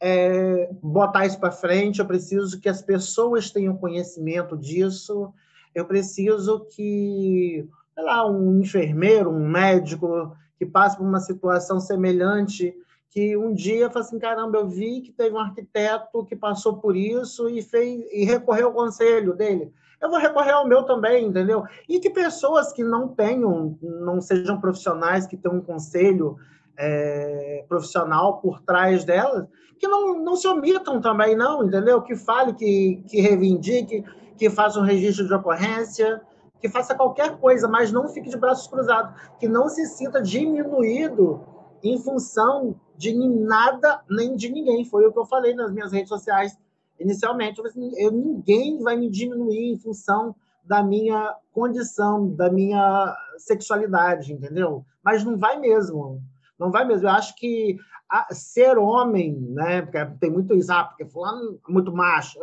é, 0.00 0.70
botar 0.82 1.26
isso 1.26 1.38
para 1.38 1.52
frente, 1.52 2.00
eu 2.00 2.06
preciso 2.06 2.58
que 2.58 2.68
as 2.68 2.80
pessoas 2.80 3.50
tenham 3.50 3.76
conhecimento 3.76 4.56
disso, 4.56 5.32
eu 5.74 5.84
preciso 5.84 6.66
que, 6.74 7.68
sei 7.94 8.02
lá, 8.02 8.26
um 8.26 8.60
enfermeiro, 8.60 9.30
um 9.30 9.46
médico 9.46 10.34
que 10.58 10.64
passe 10.64 10.96
por 10.96 11.04
uma 11.04 11.20
situação 11.20 11.78
semelhante, 11.78 12.74
que 13.10 13.36
um 13.36 13.52
dia 13.52 13.90
fala 13.90 14.04
assim, 14.04 14.18
caramba, 14.18 14.58
eu 14.58 14.68
vi 14.68 15.00
que 15.00 15.12
teve 15.12 15.34
um 15.34 15.40
arquiteto 15.40 16.24
que 16.24 16.36
passou 16.36 16.78
por 16.78 16.96
isso 16.96 17.48
e 17.48 17.62
fez 17.62 18.04
e 18.12 18.24
recorreu 18.24 18.68
ao 18.68 18.74
conselho 18.74 19.34
dele. 19.34 19.72
Eu 20.00 20.10
vou 20.10 20.18
recorrer 20.18 20.52
ao 20.52 20.66
meu 20.66 20.84
também, 20.84 21.26
entendeu? 21.26 21.64
E 21.88 21.98
que 21.98 22.10
pessoas 22.10 22.72
que 22.72 22.84
não 22.84 23.08
tenham, 23.08 23.76
não 23.82 24.20
sejam 24.20 24.60
profissionais, 24.60 25.26
que 25.26 25.36
tenham 25.36 25.58
um 25.58 25.60
conselho 25.60 26.36
é, 26.76 27.64
profissional 27.68 28.40
por 28.40 28.60
trás 28.60 29.04
delas, 29.04 29.46
que 29.78 29.88
não, 29.88 30.20
não 30.20 30.36
se 30.36 30.46
omitam 30.46 31.00
também, 31.00 31.36
não, 31.36 31.64
entendeu? 31.64 32.00
Que 32.02 32.14
fale, 32.14 32.52
que, 32.54 33.02
que 33.08 33.20
reivindique, 33.20 34.04
que 34.36 34.48
faça 34.48 34.78
um 34.78 34.84
registro 34.84 35.26
de 35.26 35.34
ocorrência, 35.34 36.20
que 36.60 36.68
faça 36.68 36.94
qualquer 36.94 37.36
coisa, 37.38 37.66
mas 37.66 37.90
não 37.90 38.08
fique 38.08 38.30
de 38.30 38.36
braços 38.36 38.68
cruzados, 38.68 39.12
que 39.38 39.48
não 39.48 39.68
se 39.68 39.86
sinta 39.86 40.22
diminuído 40.22 41.40
em 41.82 41.98
função 41.98 42.74
de 42.96 43.14
nada 43.14 44.00
nem 44.08 44.34
de 44.34 44.48
ninguém. 44.48 44.84
Foi 44.84 45.06
o 45.06 45.12
que 45.12 45.18
eu 45.18 45.26
falei 45.26 45.54
nas 45.54 45.72
minhas 45.72 45.92
redes 45.92 46.08
sociais 46.08 46.56
inicialmente. 46.98 47.60
Assim, 47.60 47.90
eu 47.96 48.10
ninguém 48.10 48.78
vai 48.82 48.96
me 48.96 49.10
diminuir 49.10 49.72
em 49.72 49.78
função 49.78 50.34
da 50.64 50.82
minha 50.82 51.34
condição, 51.52 52.28
da 52.34 52.50
minha 52.50 53.16
sexualidade, 53.38 54.32
entendeu? 54.32 54.84
Mas 55.02 55.24
não 55.24 55.38
vai 55.38 55.58
mesmo. 55.58 56.20
Não 56.58 56.70
vai 56.70 56.84
mesmo. 56.84 57.06
Eu 57.06 57.12
acho 57.12 57.34
que 57.36 57.78
a, 58.10 58.28
ser 58.32 58.78
homem, 58.78 59.38
né? 59.50 59.82
Porque 59.82 60.04
tem 60.20 60.30
muito 60.30 60.54
isso, 60.54 60.72
ah, 60.72 60.84
porque 60.84 61.04
fulano 61.04 61.58
é 61.66 61.72
muito 61.72 61.92
macho. 61.92 62.38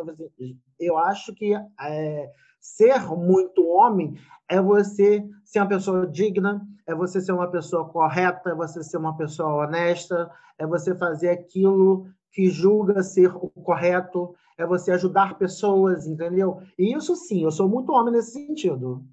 Eu, 0.78 0.96
assim, 0.98 1.10
acho 1.10 1.34
que 1.34 1.54
é, 1.80 2.30
ser 2.60 3.00
muito 3.16 3.66
homem 3.66 4.16
é 4.48 4.60
você 4.60 5.24
ser 5.44 5.60
uma 5.60 5.68
pessoa 5.68 6.06
digna, 6.06 6.66
é 6.86 6.94
você 6.94 7.20
ser 7.20 7.32
uma 7.32 7.48
pessoa 7.48 7.88
correta, 7.88 8.50
é 8.50 8.54
você 8.54 8.82
ser 8.82 8.96
uma 8.96 9.16
pessoa 9.16 9.66
honesta, 9.66 10.30
é 10.58 10.66
você 10.66 10.94
fazer 10.94 11.30
aquilo 11.30 12.06
que 12.32 12.48
julga 12.48 13.02
ser 13.02 13.34
o 13.34 13.48
correto, 13.48 14.34
é 14.58 14.66
você 14.66 14.92
ajudar 14.92 15.38
pessoas, 15.38 16.06
entendeu? 16.06 16.62
E 16.78 16.94
isso 16.94 17.14
sim, 17.14 17.44
eu 17.44 17.50
sou 17.50 17.68
muito 17.68 17.92
homem 17.92 18.12
nesse 18.12 18.32
sentido. 18.32 19.04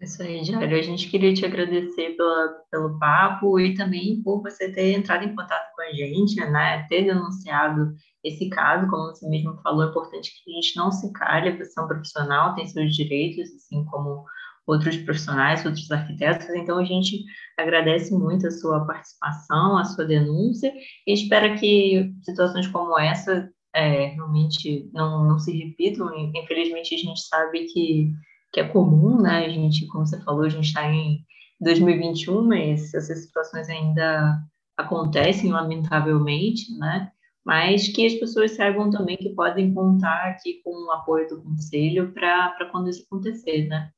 Isso 0.00 0.22
aí, 0.22 0.44
Jário. 0.44 0.78
A 0.78 0.82
gente 0.82 1.08
queria 1.08 1.32
te 1.32 1.46
agradecer 1.46 2.16
pela, 2.16 2.48
pelo 2.70 2.98
papo 2.98 3.58
e 3.58 3.74
também 3.74 4.22
por 4.22 4.42
você 4.42 4.70
ter 4.70 4.92
entrado 4.92 5.24
em 5.24 5.34
contato 5.34 5.74
com 5.74 5.82
a 5.82 5.90
gente, 5.92 6.36
né? 6.36 6.86
Ter 6.88 7.04
denunciado 7.04 7.94
esse 8.22 8.50
caso, 8.50 8.90
como 8.90 9.06
você 9.06 9.26
mesmo 9.26 9.56
falou, 9.62 9.84
é 9.84 9.88
importante 9.88 10.30
que 10.44 10.50
a 10.50 10.54
gente 10.54 10.76
não 10.76 10.90
se 10.92 11.10
calhe, 11.12 11.48
a 11.48 11.56
profissão 11.56 11.86
profissional 11.86 12.54
tem 12.54 12.66
seus 12.66 12.94
direitos, 12.94 13.50
assim 13.54 13.84
como 13.86 14.24
outros 14.66 14.96
profissionais, 14.96 15.64
outros 15.64 15.90
arquitetos. 15.90 16.48
Então, 16.50 16.78
a 16.78 16.84
gente 16.84 17.24
agradece 17.56 18.12
muito 18.12 18.46
a 18.46 18.50
sua 18.50 18.84
participação, 18.84 19.78
a 19.78 19.84
sua 19.84 20.04
denúncia 20.04 20.72
e 21.06 21.12
espera 21.12 21.56
que 21.56 22.12
situações 22.22 22.66
como 22.66 22.98
essa 22.98 23.48
é, 23.74 24.06
realmente 24.06 24.90
não, 24.92 25.24
não 25.24 25.38
se 25.38 25.56
repitam. 25.56 26.10
Infelizmente, 26.34 26.94
a 26.94 26.98
gente 26.98 27.20
sabe 27.20 27.66
que 27.66 28.12
que 28.56 28.60
é 28.60 28.68
comum, 28.68 29.20
né? 29.20 29.44
A 29.44 29.48
gente, 29.50 29.86
como 29.88 30.06
você 30.06 30.18
falou, 30.22 30.44
a 30.44 30.48
gente 30.48 30.68
está 30.68 30.90
em 30.90 31.18
2021, 31.60 32.42
mas 32.42 32.94
essas 32.94 33.24
situações 33.24 33.68
ainda 33.68 34.40
acontecem, 34.76 35.52
lamentavelmente, 35.52 36.74
né? 36.78 37.10
Mas 37.44 37.88
que 37.88 38.06
as 38.06 38.14
pessoas 38.14 38.52
saibam 38.52 38.90
também 38.90 39.18
que 39.18 39.28
podem 39.34 39.74
contar 39.74 40.30
aqui 40.30 40.62
com 40.64 40.70
o 40.70 40.90
apoio 40.90 41.28
do 41.28 41.42
conselho 41.42 42.12
para 42.12 42.66
quando 42.72 42.88
isso 42.88 43.04
acontecer, 43.06 43.68
né? 43.68 43.90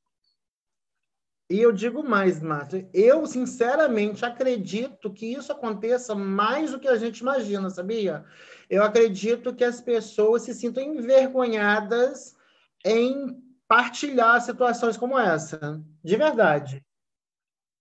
E 1.51 1.61
eu 1.61 1.73
digo 1.73 2.07
mais, 2.07 2.43
Márcia, 2.43 2.87
eu 2.93 3.25
sinceramente 3.25 4.23
acredito 4.23 5.11
que 5.11 5.33
isso 5.33 5.51
aconteça 5.51 6.15
mais 6.15 6.73
do 6.73 6.79
que 6.79 6.87
a 6.87 6.97
gente 6.97 7.21
imagina, 7.21 7.71
sabia? 7.71 8.23
Eu 8.69 8.83
acredito 8.83 9.55
que 9.55 9.65
as 9.65 9.81
pessoas 9.81 10.43
se 10.43 10.53
sintam 10.53 10.83
envergonhadas 10.83 12.37
em 12.85 13.43
partilhar 13.67 14.41
situações 14.43 14.99
como 14.99 15.19
essa, 15.19 15.83
de 16.05 16.17
verdade. 16.17 16.85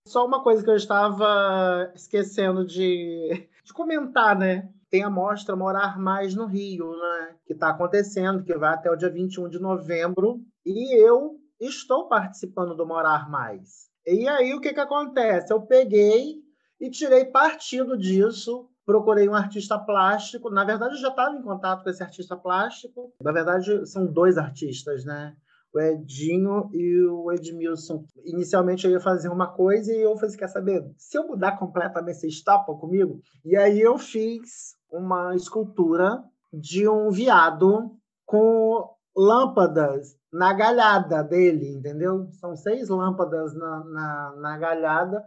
Só 0.06 0.24
uma 0.24 0.42
coisa 0.42 0.64
que 0.64 0.70
eu 0.70 0.76
estava 0.76 1.92
esquecendo 1.94 2.64
de, 2.64 3.48
de 3.62 3.72
comentar, 3.74 4.34
né? 4.34 4.70
Tem 4.88 5.02
a 5.02 5.10
mostra 5.10 5.54
Morar 5.54 5.98
Mais 5.98 6.34
no 6.34 6.46
Rio, 6.46 6.90
né? 6.92 7.36
Que 7.44 7.52
está 7.52 7.68
acontecendo, 7.68 8.42
que 8.42 8.56
vai 8.56 8.72
até 8.72 8.90
o 8.90 8.96
dia 8.96 9.10
21 9.10 9.50
de 9.50 9.58
novembro. 9.58 10.42
E 10.64 10.98
eu 10.98 11.37
estou 11.60 12.08
participando 12.08 12.74
do 12.74 12.86
Morar 12.86 13.30
Mais. 13.30 13.88
E 14.06 14.26
aí, 14.28 14.54
o 14.54 14.60
que, 14.60 14.72
que 14.72 14.80
acontece? 14.80 15.52
Eu 15.52 15.62
peguei 15.62 16.36
e 16.80 16.90
tirei 16.90 17.26
partido 17.26 17.96
disso 17.96 18.68
procurei 18.88 19.28
um 19.28 19.34
artista 19.34 19.78
plástico. 19.78 20.48
Na 20.48 20.64
verdade, 20.64 20.94
eu 20.94 21.00
já 21.00 21.08
estava 21.08 21.36
em 21.36 21.42
contato 21.42 21.84
com 21.84 21.90
esse 21.90 22.02
artista 22.02 22.34
plástico. 22.34 23.12
Na 23.22 23.32
verdade, 23.32 23.86
são 23.86 24.06
dois 24.06 24.38
artistas, 24.38 25.04
né? 25.04 25.36
o 25.72 25.78
Edinho 25.78 26.70
e 26.72 27.04
o 27.04 27.30
Edmilson. 27.32 28.04
Inicialmente 28.24 28.86
eu 28.86 28.90
ia 28.90 29.00
fazer 29.00 29.28
uma 29.28 29.46
coisa 29.46 29.92
e 29.92 30.00
eu 30.00 30.16
falei, 30.16 30.36
quer 30.36 30.48
saber? 30.48 30.90
Se 30.96 31.18
eu 31.18 31.26
mudar 31.26 31.58
completamente, 31.58 32.18
vocês 32.18 32.42
topam 32.42 32.76
comigo? 32.76 33.20
E 33.44 33.56
aí 33.56 33.80
eu 33.80 33.98
fiz 33.98 34.74
uma 34.90 35.34
escultura 35.34 36.22
de 36.52 36.88
um 36.88 37.10
viado 37.10 37.94
com 38.24 38.88
lâmpadas 39.14 40.16
na 40.32 40.52
galhada 40.52 41.22
dele, 41.22 41.72
entendeu? 41.72 42.28
São 42.32 42.54
seis 42.54 42.88
lâmpadas 42.88 43.54
na, 43.54 43.84
na, 43.84 44.34
na 44.36 44.58
galhada. 44.58 45.24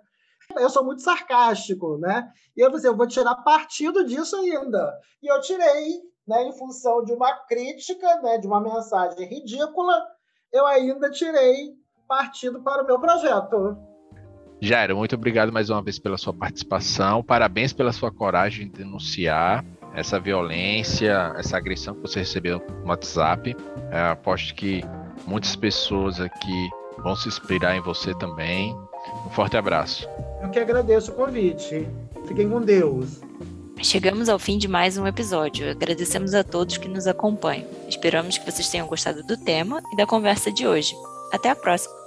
Eu 0.58 0.70
sou 0.70 0.84
muito 0.84 1.02
sarcástico, 1.02 1.98
né? 1.98 2.30
E 2.56 2.62
eu 2.62 2.70
falei, 2.72 2.88
eu 2.88 2.96
vou 2.96 3.08
tirar 3.08 3.36
partido 3.36 4.06
disso 4.06 4.36
ainda. 4.36 4.94
E 5.22 5.32
eu 5.32 5.40
tirei, 5.42 6.02
né, 6.28 6.44
em 6.44 6.58
função 6.58 7.04
de 7.04 7.14
uma 7.14 7.34
crítica, 7.46 8.22
né, 8.22 8.38
de 8.38 8.48
uma 8.48 8.60
mensagem 8.60 9.26
ridícula, 9.28 9.94
eu 10.52 10.66
ainda 10.66 11.10
tirei 11.10 11.74
partido 12.08 12.62
para 12.62 12.84
o 12.84 12.86
meu 12.86 13.00
projeto. 13.00 13.78
Jairo, 14.60 14.98
muito 14.98 15.16
obrigado 15.16 15.52
mais 15.52 15.70
uma 15.70 15.82
vez 15.82 15.98
pela 15.98 16.18
sua 16.18 16.34
participação. 16.34 17.24
Parabéns 17.24 17.74
pela 17.74 17.92
sua 17.92 18.12
coragem 18.12 18.68
de 18.68 18.80
denunciar 18.80 19.66
essa 19.94 20.20
violência, 20.20 21.34
essa 21.38 21.58
agressão 21.58 21.96
que 21.96 22.02
você 22.02 22.20
recebeu 22.20 22.62
no 22.84 22.90
WhatsApp. 22.90 23.56
É, 23.92 24.02
aposto 24.10 24.56
que 24.56 24.84
muitas 25.26 25.56
pessoas 25.56 26.20
aqui 26.20 26.70
vão 27.00 27.16
se 27.16 27.28
inspirar 27.28 27.76
em 27.76 27.82
você 27.82 28.14
também. 28.16 28.76
Um 29.26 29.30
forte 29.32 29.58
abraço. 29.58 30.08
Eu 30.42 30.50
que 30.50 30.60
agradeço 30.60 31.12
o 31.12 31.16
convite. 31.16 31.88
Fiquem 32.28 32.50
com 32.50 32.62
Deus. 32.62 33.22
Chegamos 33.82 34.30
ao 34.30 34.38
fim 34.38 34.58
de 34.58 34.68
mais 34.68 34.98
um 34.98 35.08
episódio. 35.08 35.70
Agradecemos 35.70 36.36
a 36.36 36.44
todos 36.44 36.78
que 36.78 36.88
nos 36.88 37.08
acompanham. 37.08 37.68
Esperamos 37.88 38.38
que 38.38 38.50
vocês 38.50 38.70
tenham 38.70 38.88
gostado 38.88 39.24
do 39.24 39.36
tema 39.38 39.82
e 39.92 39.96
da 39.98 40.06
conversa 40.06 40.52
de 40.52 40.68
hoje. 40.68 40.94
Até 41.34 41.50
a 41.50 41.56
próxima! 41.56 42.01